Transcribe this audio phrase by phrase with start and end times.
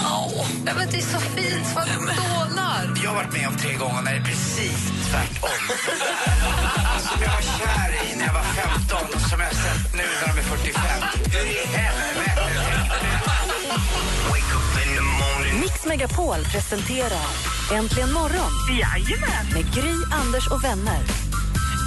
[0.00, 2.82] Åh, ja, men det är så fint, vad dånar.
[3.02, 5.58] Jag har varit med om tre gånger när det är precis tvärtom.
[7.08, 10.02] som jag var kär i när jag var 15 och som jag har sett nu
[10.20, 10.82] när de är 45.
[11.32, 12.40] Hur i helvete?
[15.60, 17.26] Mix Megapol presenterar
[17.72, 18.52] Äntligen morgon
[19.54, 21.00] med Gry, Anders och vänner.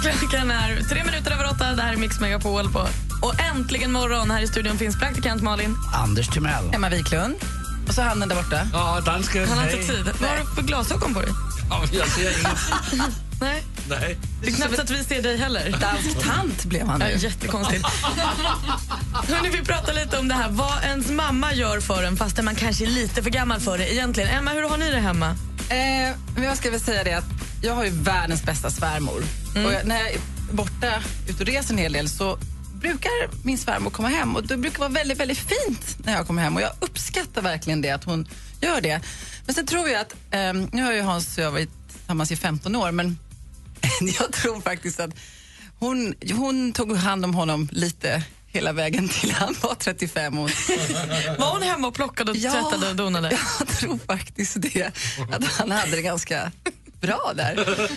[0.02, 1.72] Klockan är tre minuter över åtta.
[1.72, 2.72] Det här är Mix Megapol.
[2.72, 2.86] På.
[3.22, 4.30] Och äntligen morgon.
[4.30, 5.76] Här i studion finns praktikant Malin.
[5.94, 6.70] Anders Timell.
[6.74, 7.34] Emma Wiklund.
[7.88, 8.68] Och så han där borta.
[8.72, 9.48] Ja, dansken.
[9.48, 10.10] Han har inte tid.
[10.20, 11.30] Vad har du för glasögon på dig?
[11.70, 12.58] Ja, jag ser inget.
[13.40, 13.62] Nej.
[13.88, 14.18] Nej.
[14.42, 15.70] Det är knappt att vi ser dig heller.
[15.80, 17.16] Dansk tant blev han Ja, nu.
[17.16, 17.84] jättekonstigt.
[19.28, 20.48] Hörrni, vi pratar lite om det här.
[20.50, 23.92] Vad ens mamma gör för en fastän man kanske är lite för gammal för det
[23.94, 24.28] egentligen.
[24.30, 25.36] Emma, hur har ni det hemma?
[25.68, 27.24] Eh, jag ska väl säga det att
[27.62, 29.22] jag har ju världens bästa svärmor.
[29.66, 30.18] Och jag, när jag är
[30.52, 30.92] borta
[31.28, 32.38] ute och reser en hel del så
[32.80, 33.10] brukar
[33.44, 36.56] min svärmor komma hem och det brukar vara väldigt, väldigt fint när jag kommer hem
[36.56, 38.28] och jag uppskattar verkligen det att hon
[38.60, 39.00] gör det.
[39.46, 42.36] Men sen tror jag att, eh, nu har ju Hans och jag varit tillsammans i
[42.36, 43.18] 15 år men
[44.18, 45.10] jag tror faktiskt att
[45.78, 50.50] hon, hon tog hand om honom lite hela vägen till han var 35 och
[51.38, 52.52] Var hon hemma och plockade och Ja.
[52.52, 53.30] tvättade och donade?
[53.58, 54.90] Jag tror faktiskt det,
[55.32, 56.52] att han hade det ganska
[57.00, 57.88] bra där.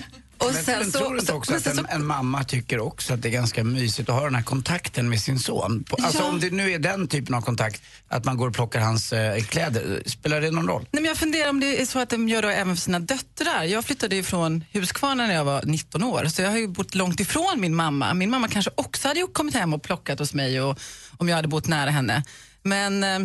[0.42, 2.80] Och Men, men tror du inte också men att sen en, så- en mamma tycker
[2.80, 5.86] också att det är ganska mysigt att ha den här kontakten med sin son?
[5.90, 6.26] Alltså Ja.
[6.30, 9.44] om det nu är den typen av kontakt, att man går och plockar hans eh,
[9.44, 10.82] kläder, spelar det någon roll?
[10.92, 13.00] Nej, men jag funderar om det är så att de gör det även för sina
[13.00, 13.64] döttrar.
[13.64, 16.96] Jag flyttade ju från Huskvarna när jag var 19 år, så jag har ju bott
[16.96, 18.14] långt ifrån min mamma.
[18.14, 20.80] Min mamma kanske också hade kommit hem och plockat hos mig och,
[21.18, 22.24] om jag hade bott nära henne.
[22.64, 23.20] Men eh,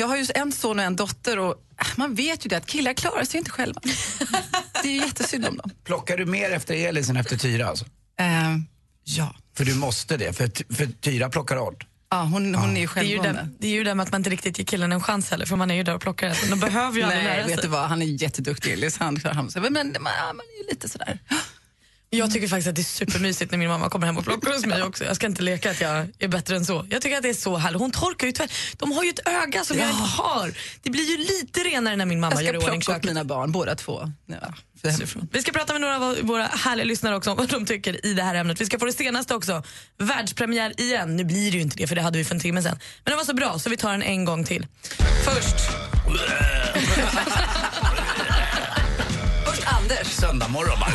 [0.00, 2.66] jag har ju en son och en dotter och äh, man vet ju det att
[2.66, 3.80] killar klarar sig inte själva.
[4.82, 5.70] det är ju jättesynd om dem.
[5.84, 7.84] Plockar du mer efter Elis än efter Tyra alltså?
[8.20, 8.56] Eh,
[9.04, 9.34] ja.
[9.56, 11.86] För du måste det, för, för Tyra plockar hårt.
[12.10, 13.42] Ja, hon, hon är ju Det är ju, självgående.
[13.42, 15.46] det, det är ju det med att man inte riktigt ger killen en chans heller,
[15.46, 16.26] för man är ju där och plockar.
[16.28, 16.50] äten.
[16.50, 17.62] De behöver ju aldrig Nej, lära vet sig.
[17.62, 18.98] du vad, han är jätteduktig Elis.
[18.98, 19.16] Han
[19.50, 19.62] sig.
[19.62, 21.18] Men, man, ja, man är ju lite sådär.
[22.10, 24.66] Jag tycker faktiskt att det är supermysigt när min mamma kommer hem och plockar hos
[24.66, 25.04] mig också.
[25.04, 26.86] Jag ska inte leka att jag är bättre än så.
[26.90, 27.80] Jag tycker att det är så härligt.
[27.80, 28.52] Hon torkar ju tvätt.
[28.76, 30.52] De har ju ett öga som jag inte har.
[30.82, 33.04] Det blir ju lite renare när min mamma Jag gör ska i ordning plocka upp
[33.04, 34.12] mina barn, båda två.
[34.26, 34.54] Ja.
[35.32, 38.14] Vi ska prata med några av våra härliga lyssnare också om vad de tycker i
[38.14, 38.60] det här ämnet.
[38.60, 39.62] Vi ska få det senaste också.
[39.98, 41.16] Världspremiär igen.
[41.16, 42.78] Nu blir det ju inte det för det hade vi för en timme sen.
[43.04, 44.66] Men det var så bra så vi tar den en gång till.
[45.24, 45.56] Först,
[49.46, 50.06] Först Anders.
[50.06, 50.92] Söndag morgon bara.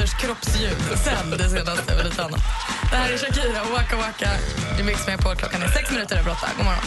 [0.00, 2.40] Anders kroppsljud, sen det senaste och lite annat.
[2.90, 4.30] Det här är Shakira och Waka Waka
[4.78, 6.48] Du Mix med på klockan är sex minuter över åtta.
[6.56, 6.82] God morgon.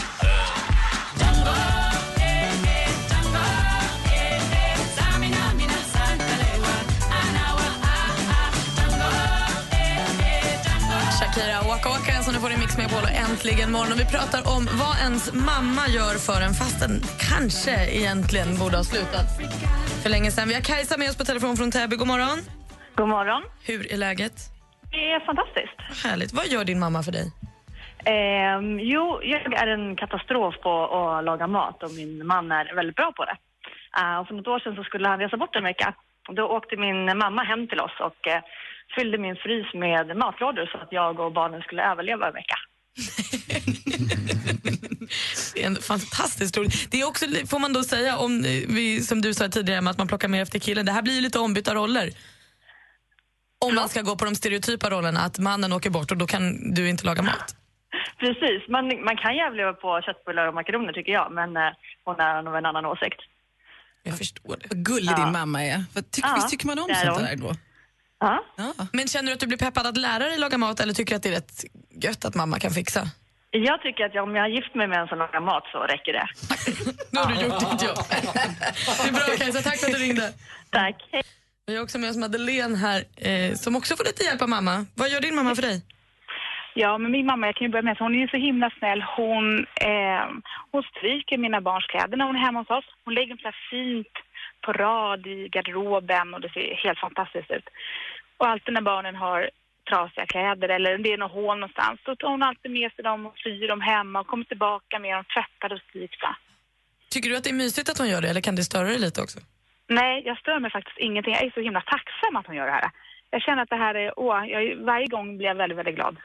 [11.20, 13.92] Shakira och Waka Waka som du får i Mix med på och äntligen morgon.
[13.92, 18.76] Och vi pratar om vad ens mamma gör för en fast den kanske egentligen borde
[18.76, 19.26] ha slutat
[20.02, 20.48] för länge sedan.
[20.48, 21.96] Vi har Kajsa med oss på telefon från Täby.
[21.96, 22.40] God morgon.
[22.94, 23.42] God morgon.
[23.66, 24.32] Hur är läget?
[24.90, 26.04] Det är fantastiskt.
[26.04, 26.32] Härligt.
[26.32, 27.32] Vad gör din mamma för dig?
[28.04, 32.96] Ehm, jo, jag är en katastrof på att laga mat och min man är väldigt
[32.96, 33.36] bra på det.
[34.00, 35.94] Uh, och för något år sedan så skulle han resa bort en vecka.
[36.36, 38.42] Då åkte min mamma hem till oss och eh,
[38.96, 42.56] fyllde min frys med matlådor så att jag och barnen skulle överleva en vecka.
[45.54, 46.72] Det är en fantastisk rolig.
[46.90, 49.98] Det är också, får man då säga, om eh, vi, som du sa tidigare, att
[49.98, 50.86] man plockar mer efter killen.
[50.86, 52.10] Det här blir ju lite ombytta roller.
[53.64, 56.74] Om man ska gå på de stereotypa rollerna, att mannen åker bort och då kan
[56.74, 57.56] du inte laga mat.
[58.18, 61.62] Precis, man, man kan ju överleva på köttbullar och makaroner tycker jag, men eh,
[62.04, 63.20] hon är av en annan åsikt.
[64.02, 64.66] Jag förstår det.
[64.68, 65.16] Vad gullig Ja.
[65.24, 65.84] din mamma är.
[65.94, 67.54] Vad tyck, Ja, visst tycker man om det sånt där då?
[68.20, 68.44] Ja.
[68.56, 68.72] Ja.
[68.92, 71.16] Men känner du att du blir peppad att lära dig laga mat eller tycker du
[71.16, 71.64] att det är rätt
[72.04, 73.02] gött att mamma kan fixa?
[73.50, 76.12] Jag tycker att om jag har gift mig med en som lagar mat så räcker
[76.12, 76.26] det.
[77.10, 77.98] Nu har du gjort ditt jobb.
[79.02, 80.32] Det är bra Kajsa, tack för att du ringde.
[80.70, 80.96] Tack.
[81.66, 84.86] Vi har också med oss Madeleine här eh, som också får lite hjälp av mamma.
[84.94, 85.82] Vad gör din mamma för dig?
[86.74, 88.70] Ja, men min mamma, jag kan ju börja med, så hon är ju så himla
[88.78, 89.02] snäll.
[89.16, 90.24] Hon, eh,
[90.72, 92.84] hon stryker mina barns kläder när hon är hemma hos oss.
[93.04, 94.14] Hon lägger dem så här fint
[94.64, 97.68] på rad i garderoben och det ser helt fantastiskt ut.
[98.38, 99.50] Och alltid när barnen har
[99.90, 103.26] trasiga kläder eller det är något hål någonstans, då tar hon alltid med sig dem
[103.26, 106.36] och syr dem hemma och kommer tillbaka med dem tvättade och styrkta.
[107.10, 108.98] Tycker du att det är mysigt att hon gör det eller kan det störa dig
[108.98, 109.38] lite också?
[109.88, 111.34] Nej, jag stör mig faktiskt ingenting.
[111.34, 112.90] Jag är så himla tacksam att hon gör det här.
[113.30, 116.16] Jag känner att det här är, åh, jag, varje gång blir jag väldigt, väldigt glad.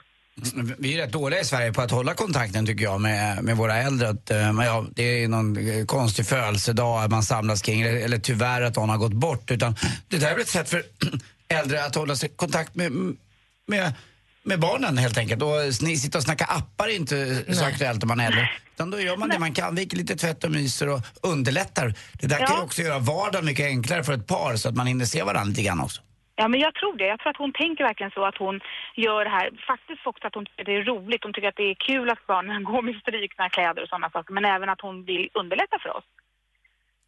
[0.78, 3.76] Vi är rätt dåliga i Sverige på att hålla kontakten tycker jag med, med våra
[3.76, 4.10] äldre.
[4.10, 8.62] Att, eh, ja, det är någon eh, konstig födelsedag man samlas kring eller, eller tyvärr
[8.62, 9.52] att någon har gått bort.
[9.52, 9.76] Utan
[10.08, 10.84] det där är väl ett sätt för
[11.48, 12.92] äldre att hålla sig i kontakt med,
[13.68, 13.94] med,
[14.50, 15.42] med barnen helt enkelt.
[15.44, 17.16] Och ni sitter och snackar appar är inte
[17.54, 17.72] så Nej.
[17.74, 18.50] aktuellt om man är äldre.
[18.74, 21.02] Utan då gör man det man kan, viker lite tvätt och myser och
[21.34, 21.94] underlättar.
[22.22, 22.58] Det där kan Ja.
[22.58, 25.50] ju också göra vardagen mycket enklare för ett par så att man hinner se varandra
[25.50, 26.02] lite grann också.
[26.36, 27.08] Ja, men jag tror det.
[27.14, 28.56] Jag tror att hon tänker verkligen så att hon
[29.06, 29.48] gör det här.
[29.72, 31.24] Faktiskt också att hon tycker det är roligt.
[31.24, 34.32] Hon tycker att det är kul att barnen går med strykna kläder och sådana saker.
[34.34, 36.08] Men även att hon vill underlätta för oss.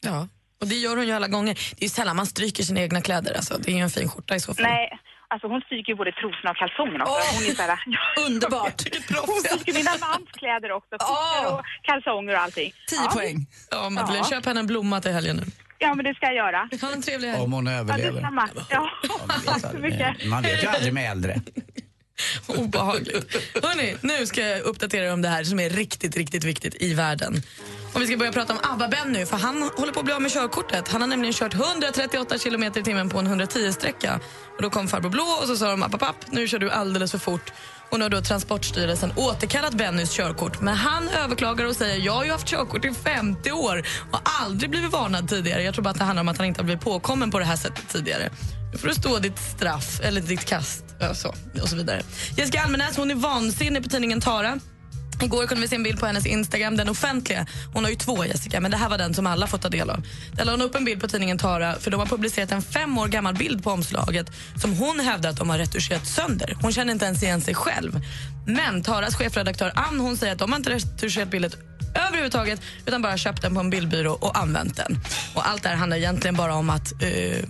[0.09, 0.27] Ja.
[0.61, 1.53] Och det gör hon ju alla gånger.
[1.75, 3.33] Det är ju sällan man stryker sina egna kläder.
[3.33, 3.53] Alltså.
[3.57, 4.63] Det är ju en fin skjorta i så fall.
[4.63, 4.99] Nej,
[5.31, 7.35] alltså hon stryker ju både trosorna och kalsongerna också.
[7.35, 7.79] hon är så här,
[8.27, 8.79] Underbart!
[9.29, 10.93] hon stryker mina mans kläder också.
[10.99, 12.69] Skjortor och kalsonger och allting.
[12.87, 13.37] Tio poäng.
[13.71, 14.29] Ja, Madeleine, Ja.
[14.35, 15.43] köp henne en blomma till helgen nu.
[15.83, 16.69] Ja, men det ska jag göra.
[16.81, 17.41] Ha en trevlig helg.
[17.41, 18.11] Om hon Ja, överlever.
[18.11, 18.49] detsamma.
[18.69, 18.89] Ja,
[19.45, 20.25] tack så mycket.
[20.25, 21.41] Man vet ju aldrig med äldre.
[22.47, 23.35] Obehagligt.
[23.63, 26.93] Hörrni, nu ska jag uppdatera er om det här som är riktigt, riktigt viktigt i
[26.93, 27.33] världen.
[27.93, 30.31] Och vi ska börja prata om ABBA-Benny, för han håller på att bli av med
[30.31, 30.87] körkortet.
[30.87, 34.19] Han har nämligen kört 138 km i timmen på en 110-sträcka.
[34.55, 36.69] Och då kom farbror Blå och så sa de app, app, app, nu kör du
[36.69, 37.51] alldeles för fort.
[37.89, 40.61] Och nu har då Transportstyrelsen återkallat Bennys körkort.
[40.61, 44.69] Men han överklagar och säger jag har ju haft körkort i 50 år och aldrig
[44.69, 45.63] blivit varnad tidigare.
[45.63, 47.45] Jag tror bara att det handlar om att han inte har blivit påkommen på det
[47.45, 48.29] här sättet tidigare.
[48.71, 52.01] Nu får du stå ditt straff, eller ditt kast och så, och så vidare.
[52.37, 54.59] Jessica Almenäs hon är vansinnig på tidningen Tara.
[55.23, 57.45] Igår kunde vi se en bild på hennes Instagram, den offentliga.
[57.73, 59.89] Hon har ju två Jessica, men det här var den som alla fått ta del
[59.89, 60.03] av.
[60.31, 62.97] Där la hon upp en bild på tidningen Tara för de har publicerat en fem
[62.97, 66.57] år gammal bild på omslaget som hon hävdar att de har retuscherat sönder.
[66.61, 68.01] Hon känner inte ens igen sig själv.
[68.45, 71.51] Men Taras chefredaktör Ann hon säger att de har inte retuscherat bilden
[72.07, 74.99] överhuvudtaget utan bara köpt den på en bildbyrå och använt den.
[75.33, 77.43] Och allt det här handlar egentligen bara om att uh,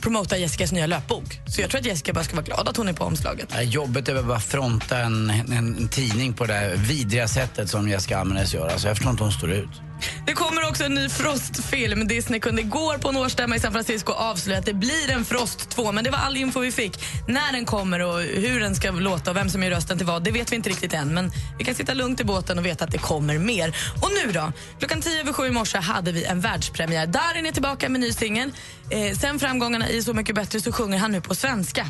[0.00, 1.40] promota Jessicas nya löpbok.
[1.46, 3.48] Så jag tror att Jessica bara ska vara glad att hon är på omslaget.
[3.54, 7.70] Nej, Jobbet är väl bara fronta en, en, en tidning på det här vidriga sättet
[7.70, 8.68] som Jessica Almenäs gör.
[8.68, 9.87] Alltså, jag förstår inte hur hon står ut.
[10.26, 12.08] Det kommer också en ny Frost-film.
[12.08, 15.70] Disney kunde igår på en årsstämma i San Francisco avslöja att det blir en Frost
[15.70, 15.92] 2.
[15.92, 17.04] Men det var all info vi fick.
[17.28, 20.24] När den kommer och hur den ska låta och vem som gör rösten till vad,
[20.24, 21.14] det vet vi inte riktigt än.
[21.14, 23.76] Men vi kan sitta lugnt i båten och veta att det kommer mer.
[24.02, 24.52] Och nu då?
[24.78, 27.06] Klockan tio över sju i morse hade vi en världspremiär.
[27.06, 28.52] Darin är tillbaka med ny singel.
[28.90, 31.86] Eh, sen framgångarna i Så mycket bättre så sjunger han nu på svenska.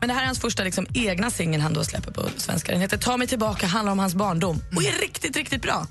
[0.00, 2.72] Men det här är hans första liksom, egna singel han då släpper på svenska.
[2.72, 5.86] Den heter Ta mig tillbaka, handlar om hans barndom och är riktigt, riktigt bra.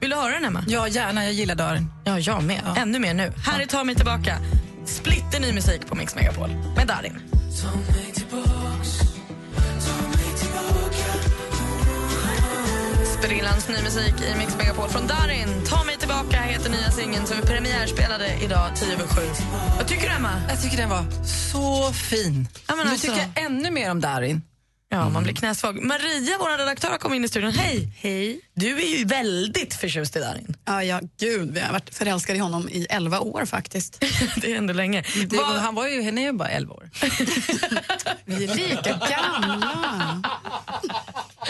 [0.00, 0.64] Vill du höra den, Emma?
[0.68, 1.24] Ja, gärna.
[1.24, 1.90] Jag gillar Darin.
[2.04, 2.62] Ja, jag med.
[2.76, 3.32] Ännu mer nu.
[3.46, 4.36] Här är Ta mig tillbaka.
[4.86, 7.20] Splitter ny musik på Mix Megapol med Darin.
[13.18, 15.48] Sprillans ny musik i Mix Megapol från Darin.
[15.68, 19.22] Ta mig tillbaka heter nya singeln som vi premiärspelade idag 10 över 7.
[19.76, 20.40] Vad tycker du, Emma?
[20.48, 22.48] Jag tycker den var så fin.
[22.66, 24.42] Ja, men nu alltså- tycker jag ännu mer om Darin.
[24.94, 25.82] Ja, man blir knäsvag.
[25.82, 27.52] Maria, vår redaktör, har kommit in i studion.
[27.52, 27.88] Hej!
[27.96, 28.40] Hej.
[28.54, 30.56] Du är ju väldigt förtjust i Darin.
[30.64, 34.00] Ja, ja, gud, vi har varit förälskade i honom i 11 år faktiskt.
[34.36, 35.04] det är ändå länge.
[35.26, 36.90] Det, Han var ju, henne är ju bara 11 år.
[38.24, 40.22] Vi är lika gamla.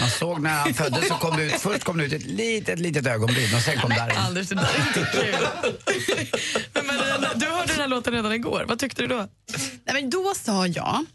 [0.00, 2.78] Man såg när han föddes så kom det ut, först kom det ut ett litet,
[2.78, 4.16] litet ögonbryn och sen kom Darin.
[4.16, 5.46] Anders, det där är inte kul.
[6.72, 8.64] Men Maria, du hörde den här låten redan igår.
[8.68, 9.28] Vad tyckte du då?
[9.84, 11.06] Nej, men då sa jag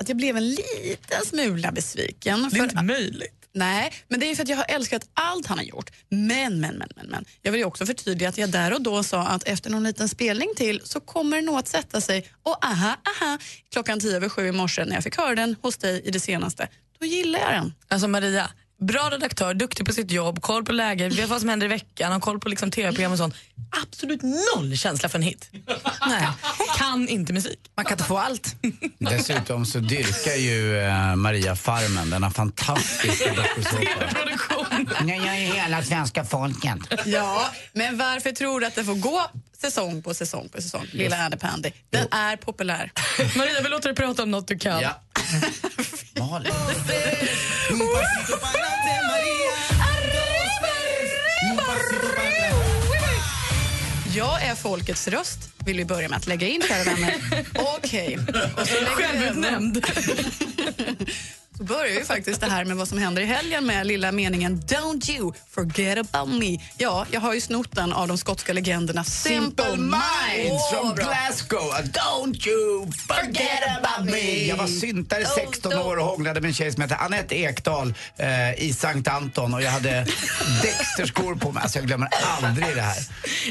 [0.00, 2.42] att jag blev en liten smula besviken.
[2.42, 3.44] Det är för inte möjligt.
[3.56, 5.90] Nej, men det är för att jag har älskat allt han har gjort.
[6.08, 7.24] Men, men, men, men, men.
[7.42, 10.08] Jag vill ju också förtydliga att jag där och då sa att efter någon liten
[10.08, 13.38] spelning till så kommer det nog att sätta sig och aha, aha,
[13.72, 16.20] klockan tio över sju i morse när jag fick höra den hos dig i det
[16.20, 16.68] senaste.
[16.98, 17.74] Då gillar jag den.
[17.88, 21.66] Alltså Maria, bra redaktör, duktig på sitt jobb, koll på läget, vet vad som händer
[21.66, 23.34] i veckan, har koll på liksom tv-program och sånt.
[23.82, 25.50] Absolut noll känsla för en hit.
[26.06, 26.28] Nej.
[26.76, 27.58] Kan inte musik.
[27.76, 28.56] Man kan inte få allt.
[28.98, 34.63] Dessutom så dyrkar ju eh, Maria Farmen, denna fantastiska dokusåpa.
[35.04, 36.78] Nej, jag är hela svenska folket.
[37.04, 40.86] Ja, men varför tror du att det får gå säsong på säsong på säsong?
[40.92, 41.70] Lilla Andy Pandy.
[41.90, 42.90] Den är populär.
[43.36, 44.80] Maria, vi låter dig prata om något du kan.
[44.80, 45.00] Ja.
[46.18, 46.52] Malin.
[54.16, 57.14] Jag är folkets röst, vill vi börja med att lägga in, kära vänner.
[57.76, 58.14] Okej.
[58.14, 59.84] Över- Självutnämnd.
[61.56, 64.60] Så börjar ju faktiskt det här med vad som händer i helgen med lilla meningen
[64.60, 66.58] Don't you forget about me.
[66.78, 69.94] Ja, jag har ju snott den av de skotska legenderna Simple Minds
[70.50, 70.94] Åh, från.
[70.94, 71.72] Glasgow.
[71.82, 74.46] Don't you forget about me.
[74.46, 78.64] Jag var syntare 16 år och hånglade med en tjej som hette Anette Ekdahl eh,
[78.64, 80.06] i Sankt Anton och jag hade
[80.62, 81.62] Dexter-skor på mig.
[81.62, 82.08] Alltså jag glömmer
[82.40, 82.98] aldrig det här.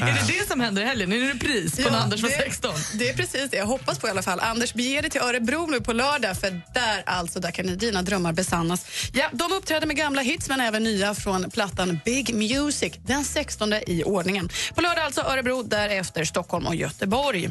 [0.00, 1.12] Är det det som händer i helgen?
[1.12, 2.74] Är det repris på när Anders var 16?
[2.94, 4.40] Det är precis det jag hoppas på i alla fall.
[4.40, 8.32] Anders, bege dig till Örebro nu på lördag för där alltså, där kan dina drömmar
[8.32, 8.86] besannas.
[9.12, 13.72] Ja, de uppträder med gamla hits men även nya från plattan Big Music, den 16
[13.72, 14.48] i ordningen.
[14.74, 17.50] På lördag alltså Örebro, därefter Stockholm och Göteborg.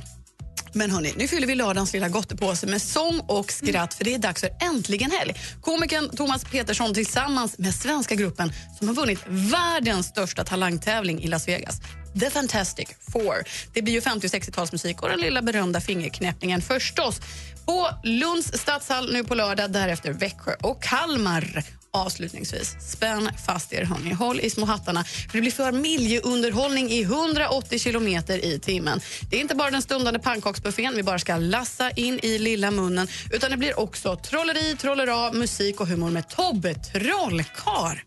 [0.76, 4.20] Men hörni, nu fyller vi lördagens lilla gottepåse med sång och skratt för det är
[4.20, 5.36] dags för Äntligen helg.
[5.62, 11.48] Komikern Thomas Petersson tillsammans med svenska gruppen som har vunnit världens största talangtävling i Las
[11.48, 11.82] Vegas.
[12.20, 13.44] The Fantastic Four.
[13.74, 17.22] Det blir ju 50 och 60-talsmusik och den lilla berömda fingerknäppningen förstås.
[17.66, 21.64] På Lunds stadshall nu på lördag, därefter Växjö och Kalmar.
[21.92, 24.14] Avslutningsvis, spänn fast er hörni.
[24.14, 29.02] Håll i små hattarna för det blir familjeunderhållning i 180 kilometer i timmen.
[29.30, 33.08] Det är inte bara den stundande pannkaksbuffén vi bara ska lassa in i lilla munnen
[33.32, 38.04] utan det blir också trolleri, trollera, musik och humor med Tobbe Trollkar.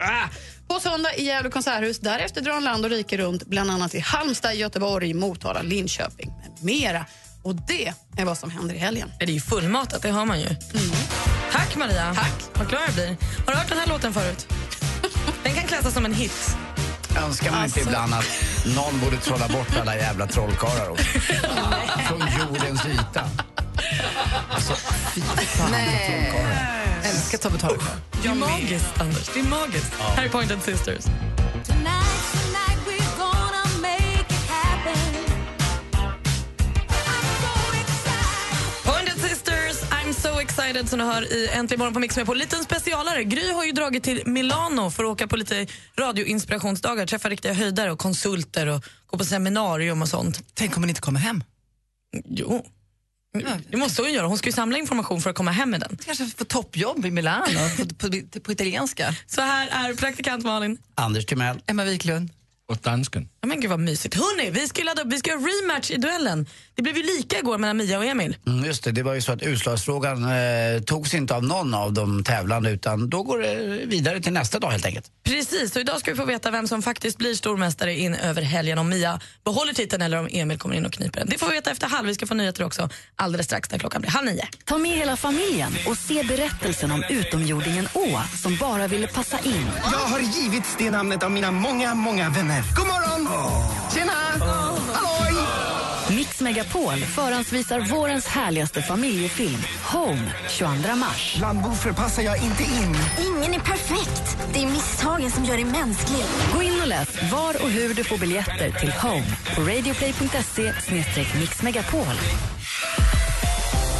[0.00, 0.28] Ah!
[0.68, 1.98] På söndag i Gävle konserthus.
[1.98, 6.64] Därefter drar han land och rike runt, bland annat i Halmstad, Göteborg, Motala, Linköping med
[6.64, 7.06] mera.
[7.46, 9.12] Och det är vad som händer i helgen.
[9.18, 10.48] Det är ju fullmatat, det har man ju.
[11.52, 12.14] Tack Maria.
[12.14, 12.32] Tack.
[12.54, 13.16] Vad glad jag blir.
[13.46, 14.46] Har du hört den här låten förut?
[15.42, 16.56] Den kan klassas som en hit.
[17.24, 17.78] Önskar man Alltså.
[17.78, 18.26] inte ibland att
[18.76, 21.04] någon borde trolla bort alla jävla trollkarlar också.
[22.08, 23.28] Från jordens yta.
[24.50, 24.74] Alltså,
[25.14, 26.84] fy fan vad trollkarlar.
[27.02, 27.96] Älskar Tobbe Trollkarl.
[28.22, 29.28] Det är magiskt, Anders.
[29.34, 29.92] Det är magiskt.
[30.16, 31.04] Här är Pointed Sisters.
[31.04, 31.76] Pointed
[40.66, 43.24] so excited som du hör i Äntligen morgon på Mix med på liten specialare.
[43.24, 45.66] Gry har ju dragit till Milano för att åka på lite
[45.98, 50.42] radioinspirationsdagar, träffa riktiga höjdare och konsulter och gå på seminarium och sånt.
[50.54, 51.44] Tänk om hon inte kommer hem.
[52.24, 52.66] Jo.
[53.68, 54.26] Det måste hon göra.
[54.26, 55.98] Hon ska ju samla information för att komma hem med den.
[56.04, 59.14] Kanske få toppjobb i Milano på, på, på italienska.
[59.26, 60.78] Så här är praktikant Malin.
[60.94, 61.60] Anders Timell.
[61.66, 62.30] Emma Wiklund.
[62.68, 63.28] Och dansken.
[63.46, 64.14] Ja, men gud vad mysigt.
[64.14, 65.12] Hörrni, vi ska ladda upp.
[65.12, 66.46] Vi ska göra rematch i duellen.
[66.74, 68.36] Det blev ju lika igår mellan Mia och Emil.
[68.46, 71.92] Mm, just det, det var ju så att utslagsfrågan eh, togs inte av någon av
[71.92, 75.06] de tävlande utan då går det vidare till nästa dag helt enkelt.
[75.24, 78.78] Precis, så idag ska vi få veta vem som faktiskt blir stormästare in över helgen.
[78.78, 81.28] Om Mia behåller titeln eller om Emil kommer in och kniper den.
[81.28, 82.06] Det får vi veta efter halv.
[82.06, 84.46] Vi ska få nyheter också alldeles strax när klockan blir halv nio.
[84.64, 89.70] Ta med hela familjen och se berättelsen om utomjordingen Å som bara ville passa in.
[89.92, 92.62] Jag har givits det namnet av mina många, många vänner.
[92.76, 93.35] God morgon!
[93.94, 94.12] Tjena!
[94.92, 95.46] Halloj!
[96.16, 99.58] Mix Megapol förhandsvisar vårens härligaste familjefilm
[99.92, 101.34] Home 22 mars.
[101.38, 102.96] Bland boffer passar jag inte in.
[103.26, 104.38] Ingen är perfekt.
[104.52, 106.24] Det är misstagen som gör dig mänsklig.
[106.54, 110.72] Gå in och läs var och hur du får biljetter till Home på radioplay.se
[111.40, 112.14] mixmegapol.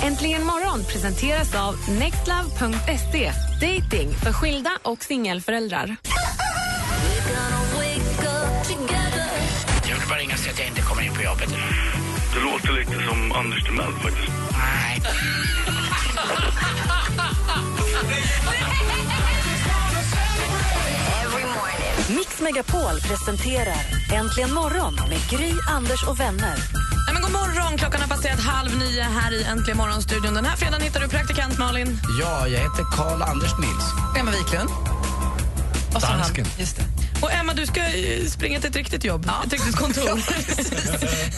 [0.03, 3.33] Äntligen morgon presenteras av nextlove.se.
[3.61, 5.97] Dating för skilda och singelföräldrar.
[10.07, 11.49] Vill bara ringa säga att jag inte kommer in på jobbet.
[12.35, 14.33] Det låter lite som Anders Timell faktiskt.
[14.53, 15.03] Nej.
[22.09, 23.77] Mix Megapol presenterar
[24.15, 26.57] Äntligen morgon med Gry, Anders och vänner.
[27.07, 30.35] Nej, men god morgon, klockan har passerat halv nio här i Äntligen morgonstudion.
[30.35, 32.01] Den här fredagen hittar du praktikant Malin.
[32.21, 33.85] Ja, jag heter Karl Anders Nils.
[34.19, 34.71] Emma Wiklund.
[35.95, 36.19] Och så han.
[36.19, 36.47] Dansken.
[36.59, 36.96] Just det.
[37.23, 40.21] Och Emma, du ska eh, springa till ett riktigt jobb, ett riktigt kontor.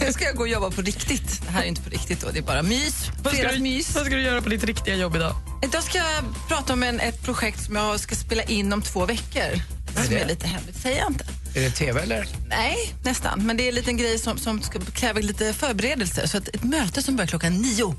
[0.04, 1.42] Nu ska jag gå och jobba på riktigt.
[1.46, 3.10] Det här är inte på riktigt då, det är bara mys.
[3.22, 3.94] vad, ska du, Fredagsmys.
[3.94, 5.34] vad ska du göra på ditt riktiga jobb idag?
[5.62, 9.06] Idag ska jag prata om en, ett projekt som jag ska spela in om två
[9.06, 9.60] veckor.
[9.94, 10.20] Som det?
[10.20, 11.24] är lite hemligt, säger jag inte.
[11.54, 12.26] Är det tv eller?
[12.48, 13.46] Nej, nästan.
[13.46, 16.26] Men det är en liten grej som, som ska kräva lite förberedelser.
[16.26, 17.94] Så att ett möte som börjar klockan nio.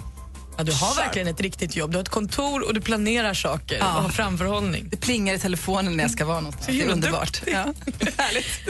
[0.60, 1.92] Ja, du har verkligen ett riktigt jobb.
[1.92, 3.96] Du har ett kontor och du planerar saker Ja.
[3.98, 4.90] och har framförhållning.
[4.90, 6.68] Det plingar i telefonen när jag ska vara någonstans.
[6.68, 7.42] Det är underbart.
[7.48, 7.74] Ja.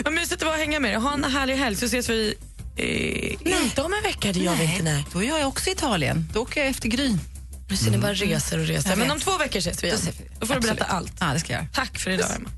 [0.03, 0.99] Vad mysigt det var att hänga med dig.
[0.99, 2.35] Ha en härlig helg så ses vi
[2.75, 4.31] eh, inte om en vecka.
[4.33, 4.83] Det gör vi inte.
[4.83, 5.05] Nej.
[5.13, 6.29] Då är jag också i Italien.
[6.33, 7.19] Då åker jag efter Gryn.
[7.67, 8.95] Du ser, ni bara reser och reser.
[8.95, 9.99] Men om två veckor ses vi igen.
[10.05, 10.29] Då vi.
[10.39, 11.11] Då får du berätta Absolut.
[11.11, 11.13] allt.
[11.19, 11.65] Ja, det ska jag.
[11.73, 12.49] Tack för idag, Emma.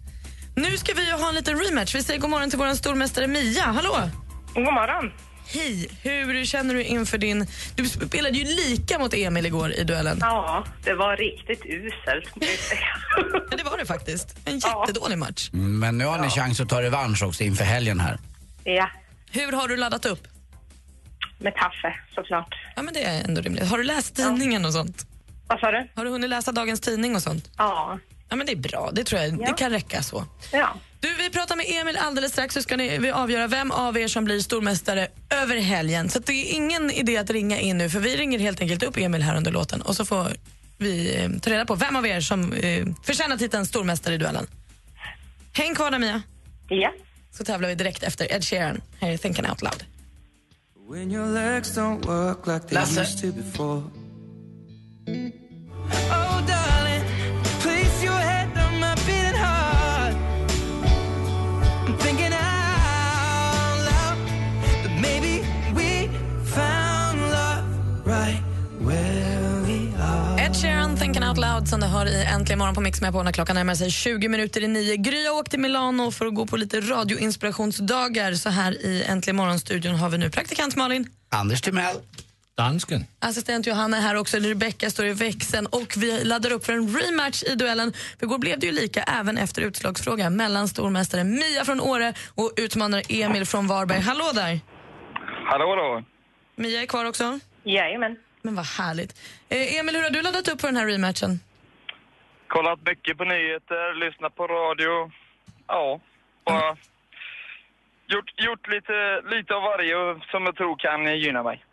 [0.56, 1.96] Nu ska vi ju ha en liten rematch.
[1.96, 3.64] Vi säger god morgon till vår stormästare Mia.
[3.66, 4.10] Hallå!
[4.54, 5.12] God morgon.
[5.48, 5.90] Hej!
[6.04, 7.48] Hur känner du inför din...
[7.76, 10.18] Du spelade ju lika mot Emil igår i duellen.
[10.22, 12.30] Ja, det var riktigt uselt.
[13.52, 14.36] Ja, det var det faktiskt.
[14.46, 15.50] En jättedålig match.
[15.54, 18.18] Mm, Men nu har ni chans att ta revansch också inför helgen här.
[18.64, 18.90] ja,
[19.32, 20.28] Hur har du laddat upp?
[21.40, 22.56] med kaffe såklart.
[22.76, 23.64] Ja, men det är ändå rimligt.
[23.70, 25.06] Har du läst tidningen och sånt?
[25.48, 25.88] Vad sa du?
[25.96, 27.50] Har du hunnit läsa dagens tidning och sånt?
[27.58, 28.00] Ja.
[28.32, 28.92] Ja, men det är bra.
[28.94, 29.42] Det tror jag.
[29.42, 29.48] Ja.
[29.48, 30.26] Det kan räcka så.
[30.52, 30.76] Ja.
[31.00, 34.08] Du, vi pratar med Emil alldeles strax så ska ni vi avgöra vem av er
[34.08, 36.10] som blir stormästare över helgen.
[36.10, 38.98] Så det är ingen idé att ringa in nu för vi ringer helt enkelt upp
[38.98, 40.28] Emil här under låten och så får
[40.78, 44.48] vi eh, ta reda på vem av er som eh, förtjänar titeln stormästare i duellen.
[45.54, 46.22] Häng kvar där Mia.
[46.70, 46.94] Ja.
[47.32, 48.82] Så tävlar vi direkt efter Ed Sheeran.
[49.00, 49.84] Här är Thinking Out Loud.
[50.90, 53.02] When your legs don't work like they Lasse.
[53.02, 53.84] used to before.
[55.88, 56.21] Oh,
[71.12, 73.56] Thinking Out Loud som du hör i Äntligen morgon på Mix med på när klockan
[73.56, 74.98] närmar sig 20 minuter i nio.
[74.98, 78.34] Gry har åkt till Milano för att gå på lite radioinspirationsdagar.
[78.34, 81.10] Så här i Äntligen morgon-studion har vi nu praktikant Malin.
[81.30, 81.96] Anders Timell.
[82.58, 83.06] Dansken.
[83.20, 87.00] Assistent Johanna är här också, Rebecca står i växeln och vi laddar upp för en
[87.00, 87.94] rematch i duellen.
[88.20, 92.54] För igår blev det ju lika även efter utslagsfrågan mellan stormästare Mia från Åre och
[92.58, 94.00] utmanare Emil från Varberg.
[94.00, 94.60] Hallå där!
[95.46, 96.04] Hallå då.
[96.56, 97.40] Mia är kvar också?
[97.64, 98.18] Jajamän.
[98.42, 99.20] Men vad härligt.
[99.50, 101.40] Eh, Emil, hur har du laddat upp för den här rematchen?
[102.48, 105.12] Kollat mycket på nyheter, lyssnat på radio.
[105.68, 106.00] Ja,
[106.46, 106.78] bara
[108.08, 108.96] gjort, gjort lite,
[109.36, 109.96] lite av varje
[110.32, 111.66] som jag tror kan gynna mig.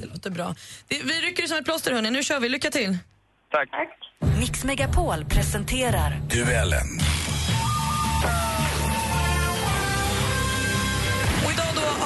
[0.00, 0.54] Det låter bra.
[0.88, 2.10] Vi rycker som ett plåster hörni.
[2.10, 2.48] Nu kör vi.
[2.48, 2.98] Lycka till!
[3.50, 3.68] Tack.
[4.40, 6.86] Mix Megapol presenterar Duellen.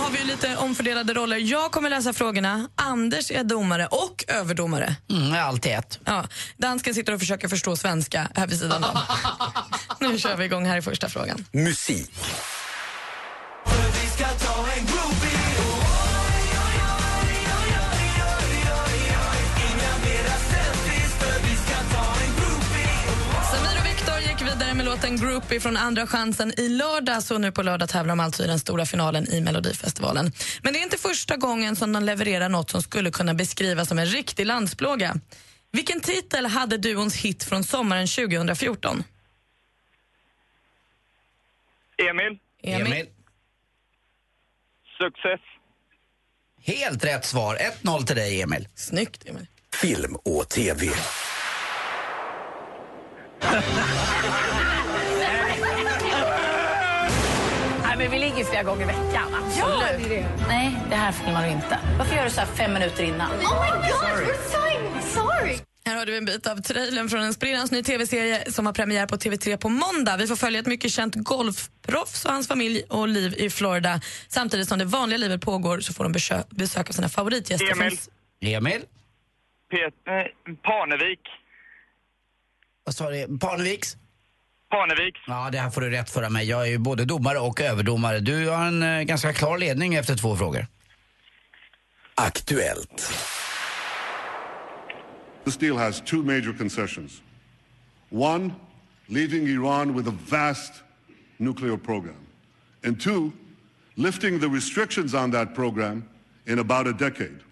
[0.07, 1.37] Har vi lite omfördelade roller.
[1.37, 4.97] Jag kommer läsa frågorna, Anders är domare och överdomare.
[5.11, 5.99] Mm, allt i ett.
[6.05, 8.99] Ja, dansken sitter och försöker förstå svenska här vid sidan om.
[10.11, 11.45] nu kör vi igång här i första frågan.
[11.53, 12.11] Musik.
[24.59, 28.21] Vidare med låten Groupie från Andra chansen i lördags och nu på lördag tävlar de
[28.21, 30.33] alltså i den stora finalen i Melodifestivalen.
[30.63, 33.99] Men det är inte första gången som de levererar något som skulle kunna beskrivas som
[33.99, 35.15] en riktig landsplåga.
[35.73, 39.05] Vilken titel hade duons hit från sommaren 2014?
[42.11, 43.07] Emil, Emil.
[44.99, 45.41] success.
[46.63, 47.59] Helt rätt svar.
[47.83, 48.69] 1-0 till dig, Emil.
[48.75, 49.47] Snyggt, Emil.
[49.83, 50.87] Film och TV.
[57.83, 59.35] Nej, men vi ligger flera gånger i veckan.
[59.47, 60.09] Absolut.
[60.09, 60.27] det?
[60.49, 61.79] Nej, det här filmar du inte.
[61.99, 63.31] Varför gör du så här fem minuter innan?
[63.31, 64.77] Oh my god, we're sorry!
[65.03, 65.59] Sorry!
[65.85, 69.07] Här har du en bit av trailern från en sprillans ny tv-serie som har premiär
[69.07, 70.17] på TV3 på måndag.
[70.17, 74.01] Vi får följa ett mycket känt golfproffs och hans familj och liv i Florida.
[74.29, 77.73] Samtidigt som det vanliga livet pågår så får de besö- besök av sina favoritgäster.
[77.73, 77.99] Emil.
[78.41, 78.83] Emil?
[79.71, 81.21] Pet, eh, Parnevik.
[82.87, 83.39] Vad sa du?
[83.39, 83.97] Parneviks?
[84.71, 85.15] Parnevik.
[85.27, 86.49] Ja, det här får du rätt för mig.
[86.49, 88.21] Jag är ju både domare och överdomare.
[88.21, 90.67] Du har en eh, ganska klar ledning efter två frågor.
[92.15, 93.13] Aktuellt.
[95.45, 97.23] This deal has two major concessions.
[98.11, 98.51] One,
[99.07, 100.73] leaving Iran with a vast
[101.39, 102.27] nuclear program.
[102.85, 103.33] And two,
[103.95, 106.05] lifting the restrictions on that program
[106.47, 107.46] in about a decade.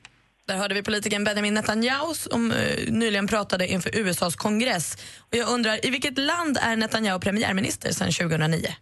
[0.46, 2.57] Där hörde vi politikern Benjamin Netanyahu som eh,
[2.88, 4.96] nyligen pratade inför USAs kongress.
[5.18, 8.74] Och jag undrar, i vilket land är Netanyahu premiärminister sedan 2009?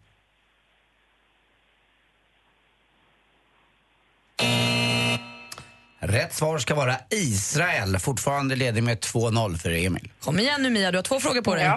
[5.98, 7.98] Rätt svar ska vara Israel.
[7.98, 10.10] Fortfarande ledning med 2-0 för Emil.
[10.20, 11.70] Kom igen nu Mia, du har två frågor på dig.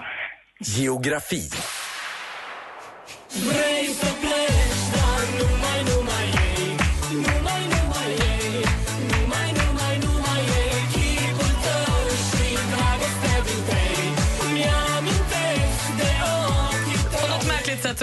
[0.59, 1.49] Geografi.
[4.01, 4.64] På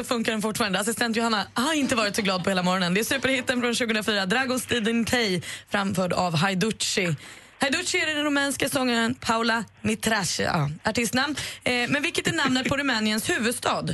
[0.02, 0.80] så funkar den fortfarande.
[0.80, 2.94] Assistent Johanna har inte varit så glad på hela morgonen.
[2.94, 7.16] Det är superhitten från 2004, Dragos Didintei, framförd av Haiducci.
[7.58, 11.36] Haiducci är den rumänska sångaren Paula Mitrache, ja, artistnamn.
[11.64, 13.84] Eh, men vilket är namnet på Rumäniens huvudstad?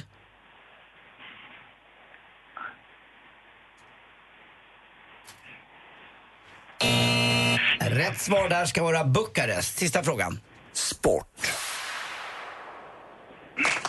[7.80, 9.78] Rätt svar där ska vara Bukarest.
[9.78, 10.40] Sista frågan.
[10.72, 11.47] Sport.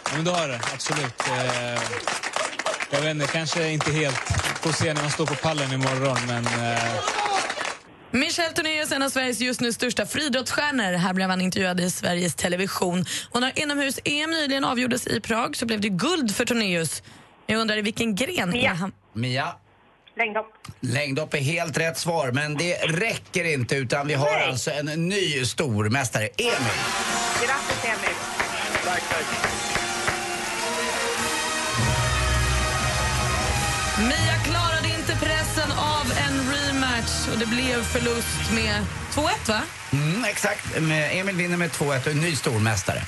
[0.09, 1.27] Ja, men du har det, absolut.
[1.27, 1.81] Eh,
[2.91, 4.19] jag vet inte, kanske inte helt.
[4.61, 6.45] Får se när man står på pallen imorgon, men...
[6.45, 6.83] Eh,
[8.11, 10.93] Michel Tornéus är en av Sveriges just nu största friidrottsstjärnor.
[10.97, 13.05] Här blev han intervjuad i Sveriges Television.
[13.31, 17.03] Och när inomhus-EM nyligen avgjordes i Prag så blev det guld för Tornéus.
[17.45, 18.91] Jag undrar i vilken gren är han?
[19.13, 19.47] Mia?
[20.17, 20.53] Längdhopp.
[20.79, 24.49] Längdhopp är helt rätt svar, men det räcker inte utan vi har Nej.
[24.49, 26.53] alltså en ny stormästare, Emil.
[27.45, 28.15] Grattis, Emil.
[28.85, 29.58] Tack, tack.
[37.31, 38.75] Och det blev förlust med
[39.13, 39.61] 2-1 va?
[39.93, 43.01] Mm, exakt, Emil vinner med 2-1 och är ny stormästare.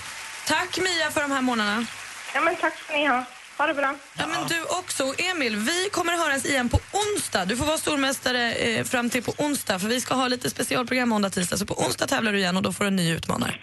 [0.48, 1.86] Tack Mia för de här månaderna.
[2.34, 3.24] Ja, men tack ska ni ha.
[3.58, 3.96] Ha det bra.
[4.18, 5.14] Ja, men du också.
[5.18, 7.46] Emil, vi kommer höras igen på onsdag.
[7.46, 11.10] Du får vara stormästare eh, fram till på onsdag för vi ska ha lite specialprogram
[11.10, 11.58] måndag, tisdag.
[11.58, 13.56] Så på onsdag tävlar du igen och då får du en ny utmanare.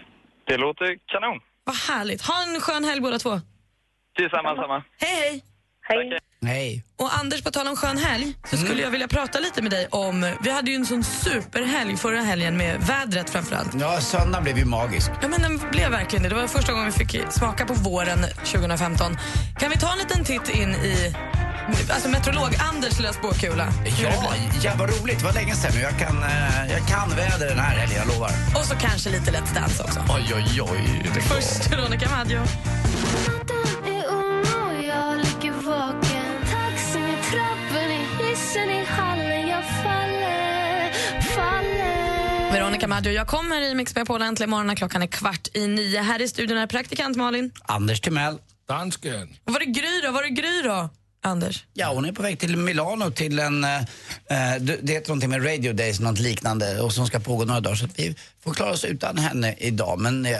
[0.46, 1.40] Det låter kanon.
[1.64, 2.22] Vad härligt.
[2.22, 3.40] Ha en skön helg båda två.
[4.16, 4.84] Detsamma, samma.
[5.00, 5.44] Hej, hej.
[5.88, 6.18] Hej.
[6.46, 6.82] Hej.
[6.96, 9.86] Och Anders, på tal om skön helg, så skulle jag vilja prata lite med dig
[9.90, 10.34] om...
[10.42, 13.74] Vi hade ju en sån superhelg förra helgen med vädret framförallt.
[13.80, 15.10] Ja, söndagen blev ju magisk.
[15.22, 16.28] Ja, men den blev verkligen det.
[16.28, 19.16] Det var första gången vi fick smaka på våren 2015.
[19.58, 21.14] Kan vi ta en liten titt in i
[21.90, 23.68] alltså meteorolog Anders lilla spåkula?
[24.62, 25.18] Ja, vad roligt.
[25.18, 25.80] Det var länge sedan nu.
[25.80, 28.30] Jag kan, eh, jag kan väder den här helgen, jag lovar.
[28.56, 30.00] Och så kanske lite Let's Dance också.
[30.08, 31.10] Oj, oj, oj.
[31.28, 32.40] Först Veronica Maggio.
[42.78, 46.00] Veronica Maggio, jag kommer i Mix Megapol äntligen morgon när klockan är kvart i nio.
[46.00, 47.52] Här i studion är praktikant Malin.
[47.62, 48.38] Anders Timell.
[48.68, 49.28] Dansken.
[49.44, 50.10] Och var är Gry då?
[50.12, 50.88] Var är Gry då,
[51.22, 51.64] Anders?
[51.72, 55.30] Ja, hon är på väg till Milano till en, eh, eh, det det heter någonting
[55.30, 57.76] med Radio Days, något liknande, och som ska pågå några dagar.
[57.76, 59.98] Så att vi får klara oss utan henne idag.
[59.98, 60.32] Men eh,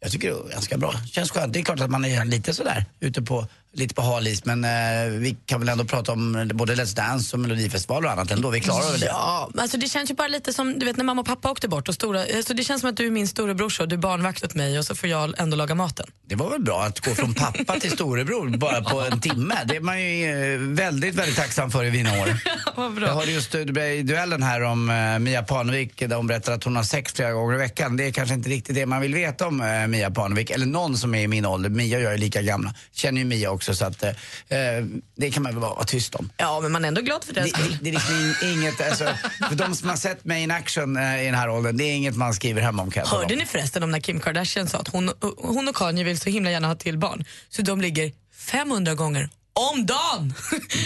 [0.00, 0.92] jag tycker det är ganska bra.
[1.12, 1.52] Känns skönt.
[1.52, 4.44] Det är klart att man är lite sådär ute på, lite på hal is.
[4.44, 8.30] Men eh, vi kan väl ändå prata om både Let's Dance och Melodifestival och annat
[8.30, 8.50] ändå.
[8.50, 9.06] Vi klarar väl det.
[9.06, 11.68] Ja, alltså det känns ju bara lite som du vet när mamma och pappa åkte
[11.68, 11.88] bort.
[11.88, 14.44] Och stora, alltså det känns som att du är min storebrorsa och du är barnvakt
[14.44, 16.06] åt mig och så får jag ändå laga maten.
[16.28, 19.54] Det var väl bra att gå från pappa till storebror bara på en timme.
[19.66, 22.36] Det är man ju eh, väldigt, väldigt tacksam för i mina år.
[22.76, 23.06] Vad bra.
[23.06, 26.64] Jag hörde just eh, i duellen här om eh, Mia Parnevik där hon berättar att
[26.64, 27.96] hon har sex flera gånger i veckan.
[27.96, 30.96] Det är kanske inte riktigt det man vill veta om eh, Mia Parnevik, eller någon
[30.96, 31.70] som är i min ålder.
[31.70, 32.74] Mia och jag är lika gamla.
[32.92, 34.08] Känner ju Mia också så att eh,
[34.48, 34.84] eh,
[35.16, 36.30] det kan man väl bara vara tyst om.
[36.36, 37.40] Ja, men man är ändå glad för det.
[37.40, 39.08] Det, det, det är liksom in- inget, alltså,
[39.48, 41.92] för de som har sett mig in action eh, i den här åldern, det är
[41.94, 43.24] inget man skriver hemma om kan jag tala om.
[43.30, 46.30] Hörde ni förresten om när Kim Kardashian sa att hon, hon och Kanye vill så
[46.30, 50.34] himla gärna ha till barn så de ligger 500 gånger om dagen!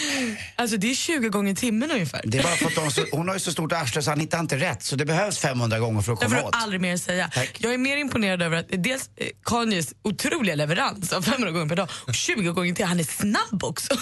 [0.56, 2.20] alltså det är 20 gånger timmen ungefär.
[2.24, 4.20] Det är bara för att de, så, hon har ju så stort arsle så han
[4.20, 4.82] hittar inte rätt.
[4.82, 6.62] Så det behövs 500 gånger för att Det får komma du åt.
[6.62, 7.30] aldrig mer säga.
[7.58, 11.76] Jag är mer imponerad över att dels eh, Kanyes otroliga leverans av 500 gånger per
[11.76, 12.84] dag och 20 gånger till.
[12.84, 13.94] Han är snabb också.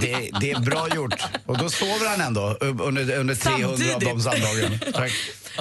[0.00, 1.14] Det, det är bra gjort.
[1.46, 4.22] Och då sover han ändå under, under 300 av de Samtidigt.
[4.22, 4.78] samdagarna.
[4.92, 5.12] Tack.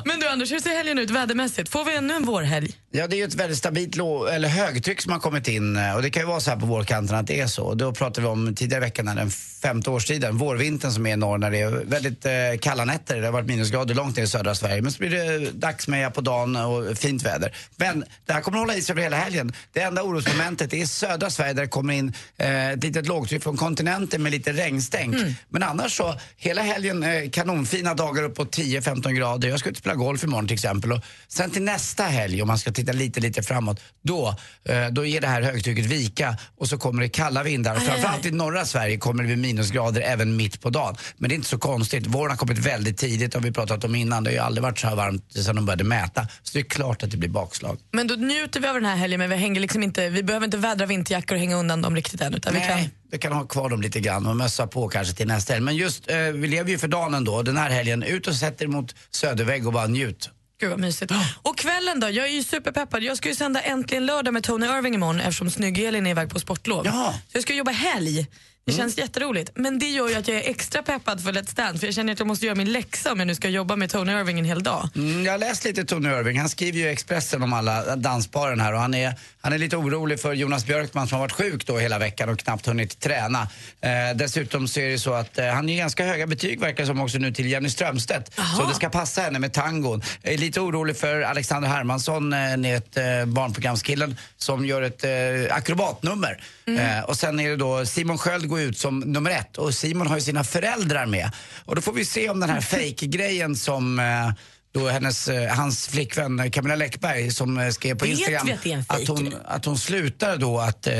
[0.05, 1.69] Men du Anders, hur ser helgen ut vädermässigt?
[1.69, 2.73] Får vi ännu en vårhelg?
[2.91, 3.95] Ja, det är ju ett väldigt stabilt
[4.31, 6.65] eller högtryck som har kommit in eh, och det kan ju vara så här på
[6.65, 7.73] vårkanten att det är så.
[7.73, 11.37] Då pratade vi om tidigare veckan, när den femte årstiden, vårvintern som är i norr
[11.37, 13.19] när det är väldigt eh, kalla nätter.
[13.19, 14.81] Det har varit minusgrader långt ner i södra Sverige.
[14.81, 17.55] Men så blir det dagsmeja på dagen och fint väder.
[17.75, 19.53] Men det här kommer att hålla i sig över hela helgen.
[19.73, 23.57] Det enda orosmomentet är södra Sverige där det kommer in eh, ett litet lågtryck från
[23.57, 25.15] kontinenten med lite regnstänk.
[25.49, 29.47] Men annars så, hela helgen eh, kanonfina dagar uppåt 10-15 grader.
[29.47, 30.91] Jag och spela golf imorgon till exempel.
[30.91, 35.05] Och sen till nästa helg, om man ska titta lite, lite framåt, då, eh, då
[35.05, 37.75] ger det här högtrycket vika och så kommer det kalla vindar.
[37.75, 40.95] Och framförallt i norra Sverige kommer det bli minusgrader även mitt på dagen.
[41.17, 42.07] Men det är inte så konstigt.
[42.07, 44.23] Våren har kommit väldigt tidigt, har vi pratat om innan.
[44.23, 46.27] Det har ju aldrig varit så här varmt sedan de började mäta.
[46.43, 47.79] Så det är klart att det blir bakslag.
[47.91, 50.45] Men då njuter vi av den här helgen men vi, hänger liksom inte, vi behöver
[50.45, 52.33] inte vädra vinterjackor och hänga undan dem riktigt än.
[52.33, 52.79] Utan vi kan...
[53.11, 55.65] Vi kan ha kvar dem lite grann och mössa på kanske till nästa helg.
[55.65, 57.41] Men just, eh, vi lever ju för dagen ändå.
[57.41, 60.29] Den här helgen, ut och sätt er mot södervägg och bara njut.
[60.59, 61.11] Gud vad mysigt.
[61.41, 62.09] Och kvällen då?
[62.09, 63.03] Jag är ju superpeppad.
[63.03, 66.39] Jag ska ju sända Äntligen lördag med Tony Irving imorgon eftersom Snygg-Elin är iväg på
[66.39, 66.83] sportlov.
[66.83, 68.27] Så jag ska jobba helg.
[68.65, 69.51] Det känns jätteroligt.
[69.55, 72.13] Men det gör ju att jag är extra peppad för Let's Dance för jag känner
[72.13, 74.45] att jag måste göra min läxa om jag nu ska jobba med Tony Irving en
[74.45, 74.89] hel dag.
[74.95, 76.39] Mm, jag har läst lite Tony Irving.
[76.39, 80.19] Han skriver ju Expressen om alla dansparen här och han är, han är lite orolig
[80.19, 83.47] för Jonas Björkman som har varit sjuk då hela veckan och knappt hunnit träna.
[83.81, 87.01] Eh, dessutom så är det så att eh, han ger ganska höga betyg verkar som
[87.01, 88.31] också nu till Jenny Strömstedt.
[88.57, 90.01] Så det ska passa henne med tangon.
[90.21, 95.03] Jag är lite orolig för Alexander Hermansson, eh, ni vet, eh, barnprogramskillen som gör ett
[95.03, 96.41] eh, akrobatnummer.
[96.67, 100.07] Eh, och sen är det då Simon Sköld går ut som nummer ett och Simon
[100.07, 101.31] har ju sina föräldrar med.
[101.65, 104.31] Och då får vi se om den här fake-grejen som eh,
[104.71, 109.01] då hennes, eh, hans flickvän Camilla Läckberg som eh, skrev på Vet Instagram vi att
[109.01, 110.93] att hon, att hon slutade då att, eh,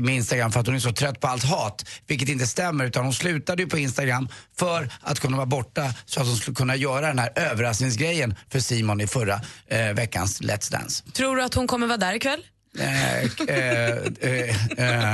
[0.00, 1.84] med Instagram för att hon är så trött på allt hat.
[2.06, 6.20] Vilket inte stämmer utan hon slutade ju på Instagram för att kunna vara borta så
[6.20, 10.72] att hon skulle kunna göra den här överraskningsgrejen för Simon i förra eh, veckans Let's
[10.72, 11.04] Dance.
[11.12, 12.42] Tror du att hon kommer vara där ikväll?
[12.78, 13.88] Eh, eh,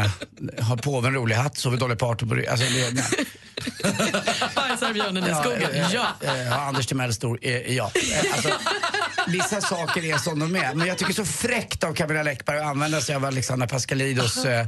[0.02, 0.10] eh,
[0.60, 2.46] har påven rolig hatt, sover Dolly Parton på rygg.
[2.46, 2.66] Alltså.
[4.54, 5.70] Bajsar björnen i Ja, skogen?
[5.92, 6.06] Ja.
[6.50, 7.38] Har Anders Timell stor?
[7.68, 7.90] Ja.
[8.32, 8.48] Alltså,
[9.26, 10.74] vissa saker är som de är.
[10.74, 14.66] Men jag tycker så fräckt av Camilla Läckberg att använda sig av Alexandra Pascalidous eh,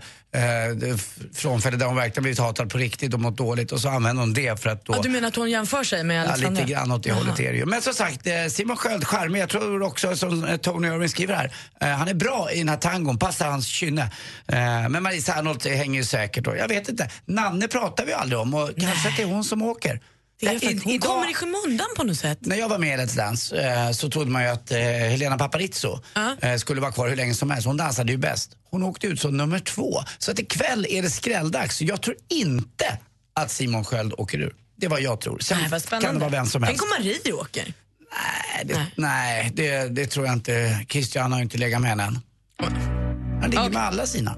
[0.94, 3.72] f- frånfälle där hon verkligen blivit hatad på riktigt och mått dåligt.
[3.72, 4.94] Och så använder hon det för att då...
[4.96, 6.61] Ja, du menar att hon jämför sig med Ja, Alexandra?
[6.61, 7.18] lite grann åt det Jaha.
[7.18, 7.66] hållet är det ju.
[7.66, 9.40] Men som sagt, Simon Sköld, charmig.
[9.40, 11.53] Jag tror också som Tony Irving skriver här,
[11.94, 14.02] han är bra i den här tangon, passar hans kynne.
[14.46, 17.10] Eh, Men Marie Serneholt hänger ju säkert och jag vet inte.
[17.26, 20.00] Nanne pratar vi aldrig om och kanske att det är hon som åker.
[20.40, 22.38] Det för hon hon kom- kommer i skymundan på något sätt.
[22.40, 25.38] När jag var med i Let's Dance eh, så trodde man ju att eh, Helena
[25.38, 25.98] Paparizou
[26.40, 27.66] eh, skulle vara kvar hur länge som helst.
[27.66, 28.50] Hon dansade ju bäst.
[28.70, 30.00] Hon åkte ut som nummer två.
[30.18, 31.80] Så att ikväll är det skrälldags.
[31.82, 32.98] Jag tror inte
[33.34, 34.54] att Simon Sköld åker ur.
[34.76, 35.38] Det är vad jag tror.
[35.38, 36.80] Sen Nej, vad kan det vara vem som helst.
[36.80, 37.72] Tänk om Marie åker.
[38.12, 40.80] Nej, det, nej det, det tror jag inte.
[40.88, 42.18] Christian har inte legat med henne än.
[42.62, 44.36] Han ligger med alla sina.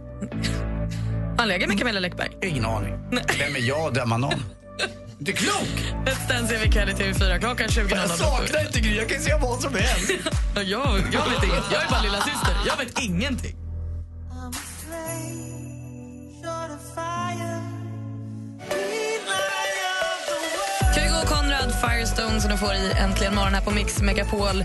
[1.38, 2.30] Han lägger med Camilla Läckberg.
[2.42, 2.98] Ingen aning.
[3.38, 4.32] Vem är jag att döma någon?
[5.22, 5.94] Du är klok!
[6.06, 7.96] Let's Dance är vi kväll i TV4 klockan 20.00.
[7.96, 10.10] Jag saknar inte Gry, jag kan säga vad som helst.
[10.54, 11.64] Ja, jag, jag vet inget.
[11.72, 12.54] Jag är bara lilla syster.
[12.66, 13.56] Jag vet ingenting.
[20.94, 24.64] Kygo och Konrad, Firestone som du får i Äntligen morgon här på Mix Megapol.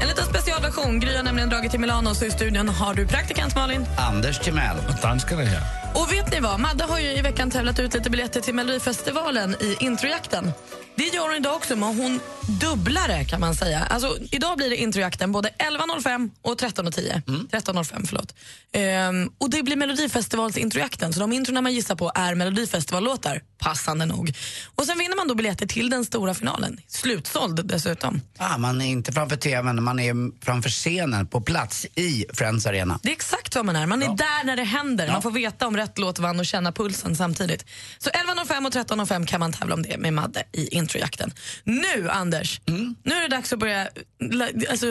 [0.00, 1.00] En liten specialversion.
[1.00, 3.86] Gry har nämligen dragit till Milano så i studion har du praktikant Malin.
[3.98, 4.76] Anders Timell.
[4.88, 5.62] Och danskarna här.
[5.94, 6.60] Och vet ni vad?
[6.60, 10.52] Madde har ju i veckan tävlat ut lite biljetter till Melodifestivalen i introjakten.
[10.96, 13.80] Det gör hon idag också, men hon dubblar det kan man säga.
[13.90, 17.22] Alltså, idag blir det introjakten både 11.05 och 13.10.
[17.24, 18.34] 13.05, förlåt.
[18.72, 24.06] Ehm, och det blir Melodifestivals introjakten, så de introna man gissar på är Melodifestivallåtar, passande
[24.06, 24.32] nog.
[24.74, 26.80] Och sen vinner man då biljetter till den stora finalen.
[26.88, 28.20] Slutsåld dessutom.
[28.38, 33.00] Ah, man är inte framför tvn, man är framför scenen på plats i Friends Arena.
[33.02, 33.86] Det är exakt vad man är.
[33.86, 35.08] Man är där när det händer.
[35.12, 37.64] Man får veta om rätt låt vann och känna pulsen samtidigt.
[37.98, 41.32] Så 11.05 och 13.05 kan man tävla om det med Madde i introjakten.
[41.64, 42.60] Nu, Anders,
[43.02, 43.88] nu är det dags att börja
[44.70, 44.86] alltså,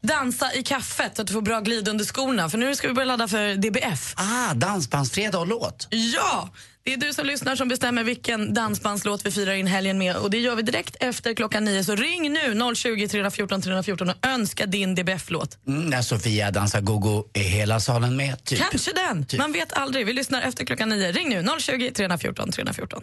[0.00, 2.50] dansa i kaffet så att du får bra glid under skorna.
[2.50, 4.14] För nu ska vi börja ladda för DBF.
[4.16, 5.86] Ah, Dansbandsfredag och låt.
[5.90, 6.50] Ja!
[6.88, 10.16] Det är du som lyssnar som bestämmer vilken dansbandslåt vi firar in helgen med.
[10.16, 11.84] Och Det gör vi direkt efter klockan nio.
[11.84, 15.58] Så ring nu 020 314 314 och önska din DBF-låt.
[15.66, 18.58] Mm, när Sofia dansar gogo är hela salen med, typ.
[18.70, 19.26] Kanske den.
[19.38, 20.06] Man vet aldrig.
[20.06, 21.12] Vi lyssnar efter klockan nio.
[21.12, 23.02] Ring nu 020 314 314.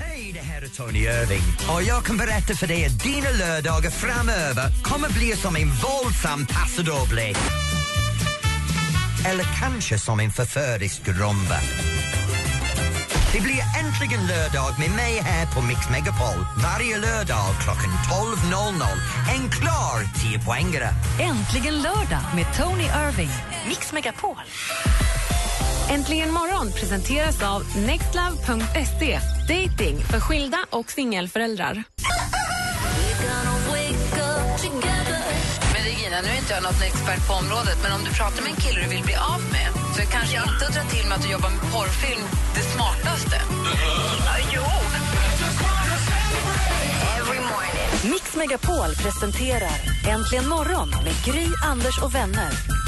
[0.00, 1.42] Hej, det här är Tony Irving
[1.74, 6.46] och jag kan berätta för dig att dina lördagar framöver kommer bli som en våldsam
[6.46, 7.34] paso doble.
[9.26, 11.60] Eller kanske som en förförisk rumba.
[13.34, 18.82] Det blir äntligen lördag med mig här på Mix Megapol varje lördag klockan 12.00.
[19.34, 20.88] En klar 10-poängare.
[21.20, 23.30] Äntligen lördag med Tony Irving.
[23.68, 24.36] Mix Megapol.
[25.90, 29.20] Äntligen morgon presenteras av nextlove.se.
[29.48, 31.82] Dating för skilda och singelföräldrar.
[35.72, 38.50] Men Regina, nu är inte jag något expert på området, men om du pratar med
[38.50, 41.16] en kille du vill bli av med så är kanske inte att dra till med
[41.16, 43.40] att du jobbar med porrfilm det smartaste.
[44.54, 44.62] jo.
[48.10, 49.78] Mix Megapol presenterar
[50.08, 52.83] Äntligen morgon med Gry, Anders och vänner.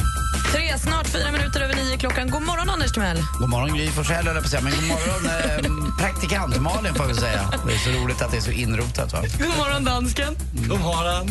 [0.52, 2.30] Tre, snart fyra minuter över nio klockan.
[2.30, 3.22] God morgon, Anders Timell.
[3.38, 6.94] God morgon Gry Forssell höll jag på att säga, men god morgon eh, praktikant Malin
[6.94, 7.50] får jag väl säga.
[7.66, 9.22] Det är så roligt att det är så inrotat va?
[9.38, 10.36] God morgon, dansken.
[10.68, 11.28] God morgon.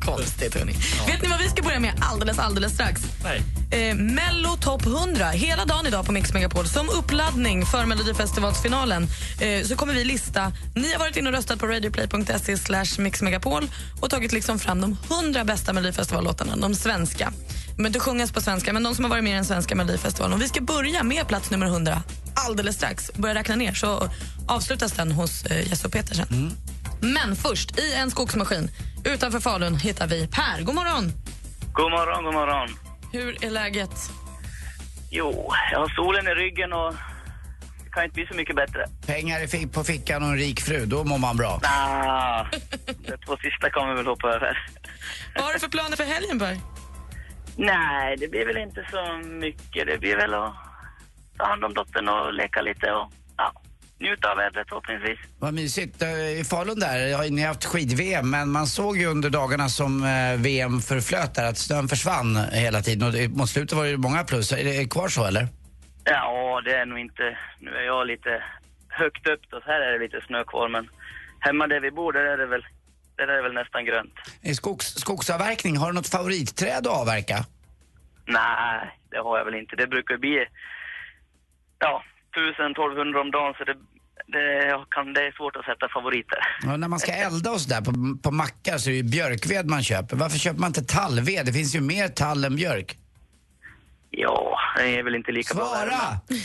[0.00, 0.72] Konstigt, hörni.
[1.06, 3.02] Vet ni vad vi ska börja med alldeles, alldeles strax?
[3.24, 3.42] Nej.
[3.70, 6.66] Eh, Mello Top 100, hela dagen idag på Mix Megapol.
[6.68, 9.08] Som uppladdning för Melodifestivalsfinalen
[9.40, 10.52] eh, så kommer vi lista...
[10.74, 13.68] Ni har varit inne och röstat på radioplay.se slash mixmegapol
[14.00, 17.32] och tagit liksom fram de 100 bästa Melodifestivallåtarna, de svenska.
[17.76, 20.34] Behöver inte sjungas på svenska, men de som har varit med i den svenska Melodifestivalen.
[20.34, 22.02] Och vi ska börja med plats nummer 100
[22.34, 23.12] alldeles strax.
[23.14, 24.08] Börja räkna ner så
[24.48, 26.56] avslutas den hos eh, Jesse och Petersen.
[27.00, 28.70] Men först, i en skogsmaskin
[29.04, 30.62] utanför Falun hittar vi Per.
[30.62, 31.12] God morgon!
[31.72, 32.68] God morgon, god morgon.
[33.12, 34.10] Hur är läget?
[35.10, 36.94] Jo, jag har solen i ryggen och
[37.84, 38.88] det kan inte bli så mycket bättre.
[39.06, 41.60] Pengar i fick på fickan och en rik fru, då mår man bra.
[41.62, 42.44] Ah,
[42.86, 44.68] de två sista kommer vi väl hoppa över.
[45.34, 46.58] Vad har du för planer för helgen, Per?
[47.56, 49.86] Nej, det blir väl inte så mycket.
[49.86, 50.54] Det blir väl att
[51.38, 53.52] ta hand om dottern och leka lite och ja,
[54.00, 55.18] njuta av vädret förhoppningsvis.
[55.38, 56.02] Vad mysigt.
[56.02, 60.04] Eh, I Falun där har ni haft skid-VM, men man såg ju under dagarna som
[60.04, 64.24] eh, VM förflöt där att snön försvann hela tiden och mot slutet var det många
[64.24, 64.52] plus.
[64.52, 65.48] Är det kvar så eller?
[66.04, 67.38] Ja, det är nog inte...
[67.60, 68.42] Nu är jag lite
[68.88, 70.88] högt upp då, så här är det lite snö kvar men
[71.40, 72.66] hemma där vi bor där är det väl,
[73.16, 74.14] där är det väl nästan grönt.
[74.42, 77.44] I skogs, skogsavverkning, har du något favoritträd att avverka?
[78.26, 79.76] Nej, det har jag väl inte.
[79.76, 80.46] Det brukar bli
[81.78, 82.02] ja,
[82.36, 83.76] 1000-1200 om dagen så det,
[84.26, 86.38] det, kan, det är svårt att sätta favoriter.
[86.62, 89.66] Ja, när man ska elda och sådär på, på mackar så är det ju björkved
[89.66, 90.16] man köper.
[90.16, 91.46] Varför köper man inte tallved?
[91.46, 92.98] Det finns ju mer tall än björk.
[94.10, 95.64] Ja, det är väl inte lika bra.
[95.64, 96.20] Svara!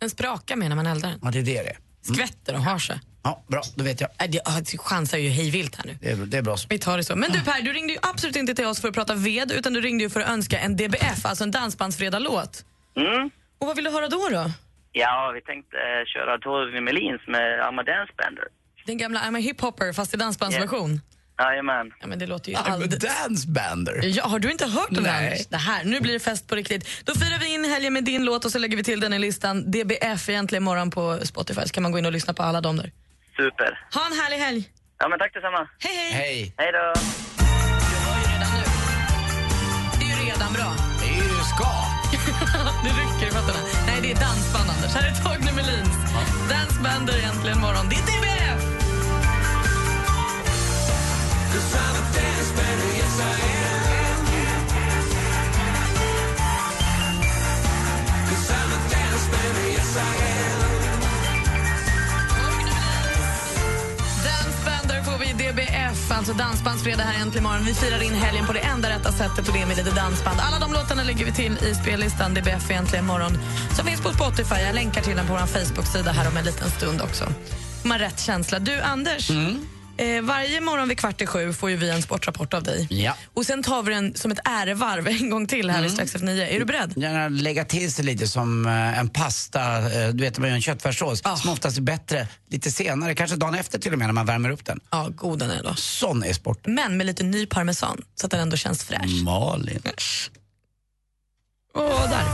[0.00, 1.18] En spraka med när man eldar den.
[1.22, 1.76] Ja, det är det det är.
[2.02, 3.00] Skvätter och har sig.
[3.24, 4.10] Ja, bra, då vet jag.
[4.18, 5.98] Äh, det- ja, det chansar ju hejvilt här nu.
[6.00, 6.56] Det är, det är bra.
[6.68, 7.16] Vi tar det så.
[7.16, 9.72] Men du Per, du ringde ju absolut inte till oss för att prata ved utan
[9.72, 12.64] du ringde ju för att önska en DBF, alltså en dansbandsfredag-låt.
[12.96, 13.30] Mm.
[13.60, 14.28] Och vad vill du höra då?
[14.30, 14.50] då?
[14.92, 18.44] Ja, vi tänkte eh, köra Torgny Melins med I'm a Dance Bender.
[18.86, 21.00] Den gamla I'm a hiphopper fast i dansbandsversion.
[21.38, 21.92] Jajamän.
[22.00, 22.98] Ja, men det låter ju I'm a alldeles...
[22.98, 24.00] dance bander.
[24.04, 25.46] Ja, har du inte hört den Nej.
[25.50, 26.88] Det här, nu blir det fest på riktigt.
[27.04, 29.18] Då firar vi in helgen med din låt och så lägger vi till den i
[29.18, 29.70] listan.
[29.70, 32.76] DBF egentligen imorgon på Spotify så kan man gå in och lyssna på alla dem
[32.76, 32.92] där.
[33.36, 33.78] Super.
[33.94, 34.68] Ha en härlig helg!
[34.98, 35.68] Ja, men tack detsamma.
[35.78, 36.12] Hej, hej!
[36.12, 36.54] Hej.
[36.58, 36.92] Hej då.
[39.98, 40.70] Det är ju redan bra.
[41.00, 41.64] Det är ju det ska.
[42.84, 43.58] det rycker i fötterna.
[43.86, 44.94] Nej, det är dansband, Anders.
[44.96, 45.96] Här är Torgny Melins.
[46.50, 47.86] Dansbander egentligen imorgon.
[47.90, 48.60] Det är DBF!
[51.52, 52.62] Dansbander
[66.10, 67.64] Alltså Dansbandsfredag här äntligen imorgon.
[67.64, 70.40] Vi firar in helgen på det enda rätta sättet och det är med lite dansband.
[70.40, 73.38] Alla de låtarna lägger vi till i spellistan DBF äntligen imorgon
[73.76, 74.60] som finns på Spotify.
[74.66, 77.24] Jag länkar till den på vår Facebook-sida här om en liten stund också.
[77.84, 78.58] Man rätt känsla.
[78.58, 79.30] Du, Anders.
[79.30, 79.66] Mm.
[79.96, 82.86] Eh, varje morgon vid kvart i sju får ju vi en sportrapport av dig.
[82.90, 83.16] Ja.
[83.34, 86.26] Och Sen tar vi den som ett ärevarv en gång till här vid strax efter
[86.26, 86.48] nio.
[86.48, 86.92] Är du beredd?
[86.96, 90.62] Gärna lägga till sig lite som eh, en pasta, eh, du vet man gör en
[90.62, 94.26] köttfärssås, som oftast är bättre lite senare, kanske dagen efter till och med när man
[94.26, 94.80] värmer upp den.
[94.90, 95.74] Ja, god den är då.
[95.74, 96.66] Sån är sport.
[96.66, 99.22] Men med lite ny parmesan så att den ändå känns fräsch.
[99.24, 99.80] Malin.
[101.74, 102.24] Åh, där.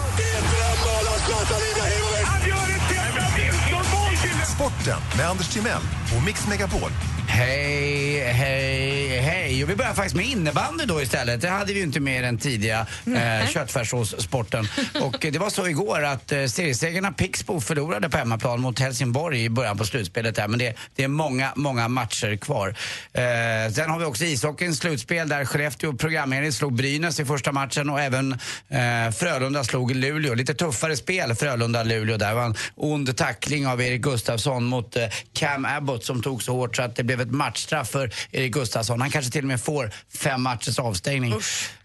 [4.55, 5.83] Sporten med Anders Timell
[6.17, 6.91] och Mix Megapol.
[7.31, 9.65] Hej, hej, hej.
[9.65, 11.41] Och vi börjar faktiskt med innebandy då istället.
[11.41, 14.69] Det hade vi ju inte med i den tidiga eh, köttfärssåssporten.
[15.01, 19.45] Och eh, det var så igår att eh, seriesegrarna Pixbo förlorade på hemmaplan mot Helsingborg
[19.45, 20.49] i början på slutspelet där.
[20.49, 22.69] Men det, det är många, många matcher kvar.
[23.13, 27.91] Eh, sen har vi också ishockeyns slutspel där Skellefteå programenligt slog Brynäs i första matchen
[27.91, 28.33] och även
[28.69, 30.35] eh, Frölunda slog Luleå.
[30.35, 32.29] Lite tuffare spel Frölunda-Luleå där.
[32.29, 36.53] Det var en ond tackling av Erik Gustafsson mot eh, Cam Abbott som tog så
[36.53, 39.01] hårt så att det blev ett matchstraff för Erik Gustafsson.
[39.01, 41.35] Han kanske till och med får fem matchers avstängning.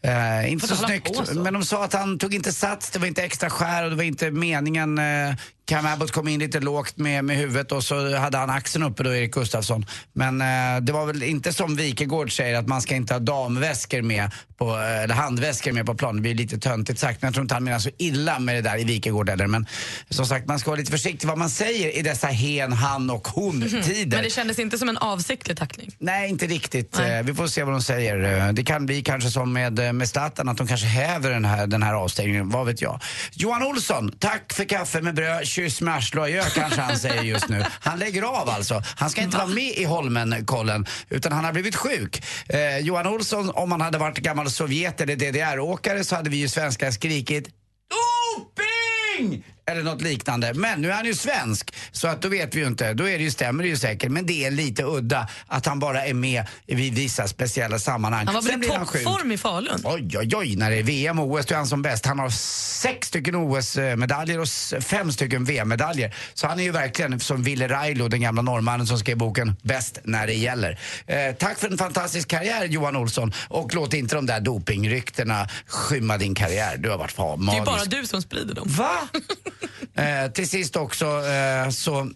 [0.02, 1.34] Eh, inte så snyggt.
[1.34, 3.96] Men de sa att han tog inte sats, det var inte extra skär och det
[3.96, 4.98] var inte meningen.
[4.98, 5.36] Eh,
[5.74, 9.04] Cam Abbott kom in lite lågt med, med huvudet och så hade han axeln uppe
[9.04, 9.86] då, Erik Gustafsson.
[10.14, 14.02] Men eh, det var väl inte som Wikegård säger att man ska inte ha damväskor
[14.02, 16.16] med, på, eh, eller handväskor med på plan.
[16.16, 18.62] Det blir lite töntigt sagt, men jag tror inte han menar så illa med det
[18.62, 19.48] där i Wikegård heller.
[19.48, 19.66] Men
[20.10, 23.28] som sagt, man ska vara lite försiktig vad man säger i dessa hen, han och
[23.28, 23.96] hon-tider.
[24.04, 24.10] Mhm.
[24.10, 25.92] Men det kändes inte som en avsiktlig tackling.
[26.00, 27.00] Nej, inte riktigt.
[27.00, 28.48] Eh, Vi får se vad de säger.
[28.48, 31.68] Eh, Det kan bli kanske som med, med Zlatan, att de kanske häver den här,
[31.68, 32.50] den här avstängningen.
[32.50, 33.00] Vad vet jag.
[33.32, 37.24] Johan Olsson, tack för kaffe med bröd, kyss med arsle och adjö kanske han säger
[37.24, 37.66] just nu.
[37.80, 38.82] Han lägger av alltså.
[38.96, 42.24] Han ska inte vara med i Holmenkollen, utan han har blivit sjuk.
[42.50, 46.48] Eh, Johan Olsson, om han hade varit gammal Sovjet eller DDR-åkare så hade vi ju
[46.48, 47.50] svenskar skrikit
[47.90, 49.44] Doping!
[49.66, 50.54] Eller något liknande.
[50.54, 52.94] Men nu är han ju svensk, så att då vet vi ju inte.
[52.94, 54.12] Då är det ju, stämmer det ju säkert.
[54.12, 58.26] Men det är lite udda att han bara är med i vissa speciella sammanhang.
[58.26, 59.82] Han var väl i toppform i Falun?
[59.84, 60.56] Oj, oj, oj.
[60.56, 62.06] När det är VM och OS då är han som bäst.
[62.06, 64.48] Han har sex stycken OS-medaljer och
[64.84, 66.16] fem stycken VM-medaljer.
[66.34, 70.00] Så han är ju verkligen som Ville Railo, den gamla norrmannen som skrev boken Bäst
[70.04, 70.80] när det gäller.
[71.08, 73.34] Eh, tack för en fantastisk karriär Johan Olsson.
[73.48, 76.78] Och låt inte de där dopingryktena skymma din karriär.
[76.78, 77.66] Du har varit fa- Det är magisk.
[77.66, 78.66] bara du som sprider dem.
[78.68, 78.92] Va?
[79.96, 82.12] Eh, till sist också eh, så...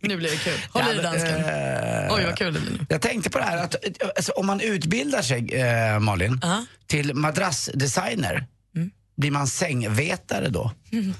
[0.00, 0.58] Nu blir det kul.
[0.72, 1.34] Håll Ja, i dansken.
[1.34, 2.86] eh, Oj, vad kul det blir nu.
[2.88, 6.40] Jag tänkte på det här att eh, alltså, om man utbildar sig, eh, Malin,
[6.86, 8.90] till madrassdesigner, Mm.
[9.16, 10.72] blir man sängvetare då?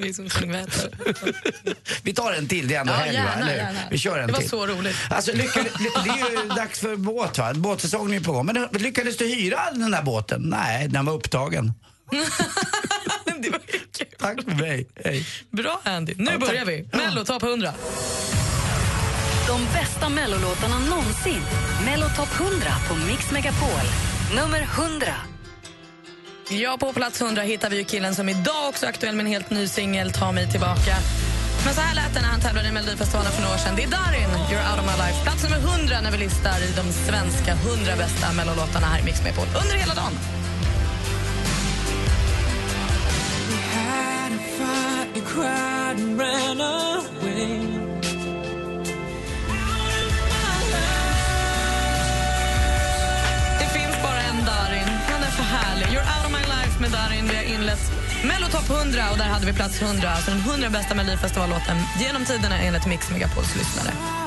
[0.00, 0.90] Vi är som sängvätare.
[2.02, 3.52] Vi tar en till, det är ändå Ja, helg gärna, va?
[3.52, 3.78] Gärna.
[3.90, 4.48] Vi kör en Det var till.
[4.50, 4.96] så roligt.
[5.10, 5.72] Alltså, lyckades,
[6.04, 7.54] det är ju dags för båt va?
[7.54, 8.46] Båtsäsongen är på gång.
[8.46, 10.42] Men lyckades du hyra den där båten?
[10.42, 11.72] Nej, den var upptagen.
[13.40, 14.06] det var ju kul.
[14.18, 14.86] Tack för mig.
[15.04, 15.26] Hej.
[15.50, 16.14] Bra Andy.
[16.16, 16.88] Nu Ja, börjar vi.
[16.92, 17.72] Mello topp 100.
[19.46, 21.40] De bästa mellolåtarna någonsin.
[21.84, 23.68] Mello Top 100 på Mix Megapol.
[24.36, 25.06] Nummer 100.
[26.52, 29.32] Ja, på plats 100 hittar vi ju killen som idag också är aktuell med en
[29.32, 30.96] helt ny singel, Ta mig tillbaka.
[31.64, 33.76] Men så här lät det när han tävlade i Melodifestivalen för några år sedan.
[33.76, 35.22] Det är Darin, You're out of my life.
[35.22, 39.22] Plats nummer 100 när vi listar i de svenska 100 bästa mellolåtarna här i Mix
[39.22, 40.12] Megapol under hela dagen.
[45.14, 45.20] Det
[56.90, 57.28] of Darin.
[57.28, 57.92] Vi har inlett
[58.24, 60.10] Mello Top 100 och där hade vi plats 100.
[60.10, 64.19] Alltså den 100 bästa Melodifestivallåten genom tiderna enligt Mix Megapols lyssnare.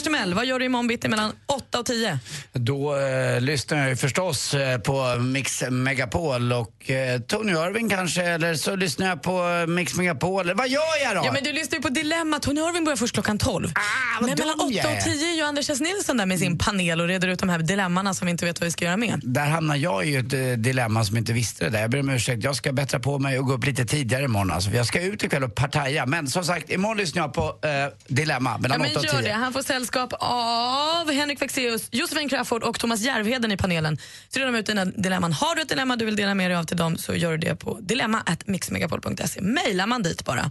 [0.00, 2.18] Anders Timell, vad gör du imorgon bitti mellan 8 och 10?
[2.52, 8.22] Då eh, lyssnar jag ju förstås eh, på Mix Megapol och eh, Tony Irving kanske,
[8.22, 10.40] eller så lyssnar jag på eh, Mix Megapol.
[10.40, 11.22] Eller vad gör jag då?
[11.24, 12.38] Ja, men du lyssnar ju på Dilemma.
[12.38, 13.72] Tony Irving börjar först klockan 12.
[14.20, 14.96] vad men mellan dum 8 jag är.
[14.96, 15.80] och 10 är ju Anders S.
[15.80, 18.60] Nilsson där med sin panel och reder ut de här dilemmana som vi inte vet
[18.60, 19.20] vad vi ska göra med.
[19.22, 21.80] Där hamnar jag i ett eh, dilemma som inte visste det där.
[21.80, 24.50] Jag ber om ursäkt, jag ska bättra på mig och gå upp lite tidigare imorgon.
[24.50, 26.06] Alltså, jag ska ut ikväll och partaja.
[26.06, 27.70] Men som sagt, imorgon lyssnar jag på eh,
[28.08, 29.22] Dilemma Ja, mellan men 8 och gör 10.
[29.22, 29.34] det.
[29.34, 29.89] Han får sällskap
[30.20, 33.98] av Henrik Fexeus, Josefin Crafoord och Thomas Järvheden i panelen.
[34.28, 35.32] Så de ut dina dilemman.
[35.32, 37.38] Har du ett dilemma du vill dela med dig av till dem så gör du
[37.38, 39.40] det på dilemma.mixmegapol.se.
[39.40, 40.50] Mailar man dit bara.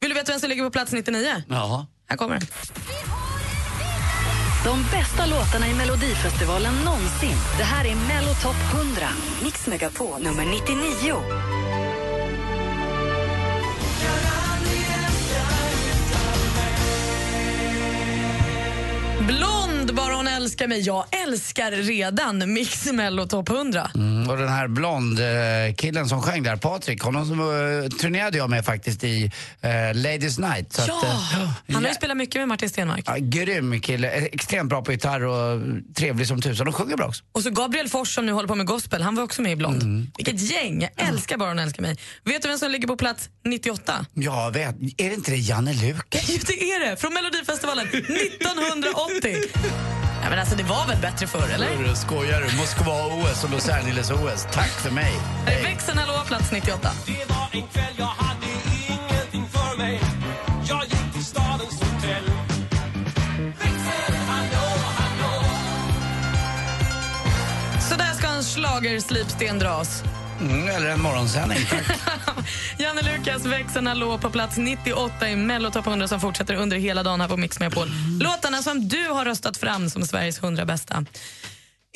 [0.00, 1.42] Vill du veta vem som ligger på plats 99?
[1.48, 1.86] Jaha.
[2.08, 2.46] Här kommer den.
[4.64, 7.36] De bästa låtarna i Melodifestivalen någonsin.
[7.58, 9.08] Det här är Mello Top 100.
[9.42, 11.63] Mix Megapol nummer 99.
[19.26, 19.63] Blond, bara hon
[20.44, 20.80] älskar mig.
[20.80, 23.90] Jag älskar redan Mix Mello Top 100.
[23.94, 28.38] Mm, och den här blond eh, killen som sjöng där, Patrik, honom som, eh, turnerade
[28.38, 29.30] jag med faktiskt i
[29.60, 30.74] eh, Ladies Night.
[30.88, 33.04] Ja, att, eh, han har ju spelat mycket med Martin Stenmark.
[33.06, 35.60] Ja, grym kille, extremt bra på gitarr och
[35.94, 37.24] trevlig som tusan och sjunger bra också.
[37.32, 39.56] Och så Gabriel Fors som nu håller på med gospel, han var också med i
[39.56, 39.82] Blond.
[39.82, 40.06] Mm.
[40.16, 40.88] Vilket gäng!
[40.96, 41.96] Jag älskar bara hon älskar mig.
[42.24, 44.06] Vet du vem som ligger på plats 98?
[44.14, 46.28] Jag vet, är det inte det Janne Lukas?
[46.28, 46.96] Jo, det är det!
[46.96, 49.36] Från Melodifestivalen 1980.
[50.24, 51.94] Ja, men alltså, det var väl bättre förr, eller?
[51.94, 52.56] Skojar du?
[52.56, 54.46] Moskva-OS och Los Angeles-OS.
[54.52, 55.12] Tack för mig.
[55.46, 56.90] Här är Växeln Hallå, plats 98.
[57.06, 58.46] Det var en kväll jag hade
[58.88, 60.00] ingenting för mig
[60.68, 62.24] Jag gick till stadens hotell
[63.58, 64.66] Växel, hallå,
[64.98, 65.44] hallå
[67.90, 70.02] Så där ska en schlagerslipsten dras.
[70.44, 72.00] Mm, eller en morgonsändning, tack.
[72.78, 77.02] Janne Lukas, Växeln Hallå på plats 98 i Mello Top 100 som fortsätter under hela
[77.02, 77.88] dagen här på Mix Megapol.
[78.20, 81.04] Låtarna som du har röstat fram som Sveriges 100 bästa.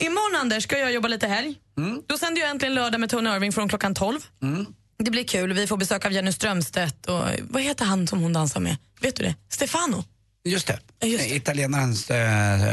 [0.00, 1.54] Imorgon, Anders, ska jag jobba lite helg.
[2.06, 4.20] Då sänder jag äntligen lördag med Tony Irving från klockan 12.
[4.98, 5.52] Det blir kul.
[5.52, 8.76] Vi får besök av Jenny Strömstedt och vad heter han som hon dansar med?
[9.00, 9.34] Vet du det?
[9.50, 10.04] Stefano.
[10.48, 10.78] Just det.
[11.34, 11.94] Italienaren.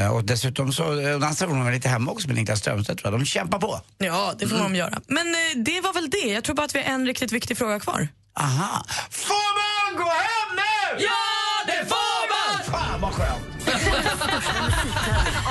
[0.03, 2.99] eh, Och dessutom så eh, dansar hon lite hemma också med Niklas Strömstedt.
[3.01, 3.19] tror jag.
[3.21, 3.81] De kämpar på.
[3.97, 5.01] Ja, det får de göra.
[5.07, 6.17] Men eh, det var väl det.
[6.33, 8.07] Jag tror bara att vi har en riktigt viktig fråga kvar.
[8.39, 8.85] Aha.
[9.11, 11.03] Får man gå hem nu?
[11.05, 11.23] Ja,
[11.67, 12.81] det får man!
[12.81, 13.45] Fan vad skönt.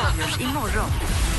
[0.06, 0.90] avgörs imorgon.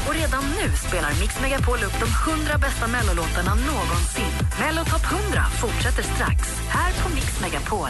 [0.07, 4.31] Och redan nu spelar Mix Megapol upp de 100 bästa mellolåtarna någonsin.
[4.59, 7.89] Mello Top 100 fortsätter strax, här på Mix Megapol.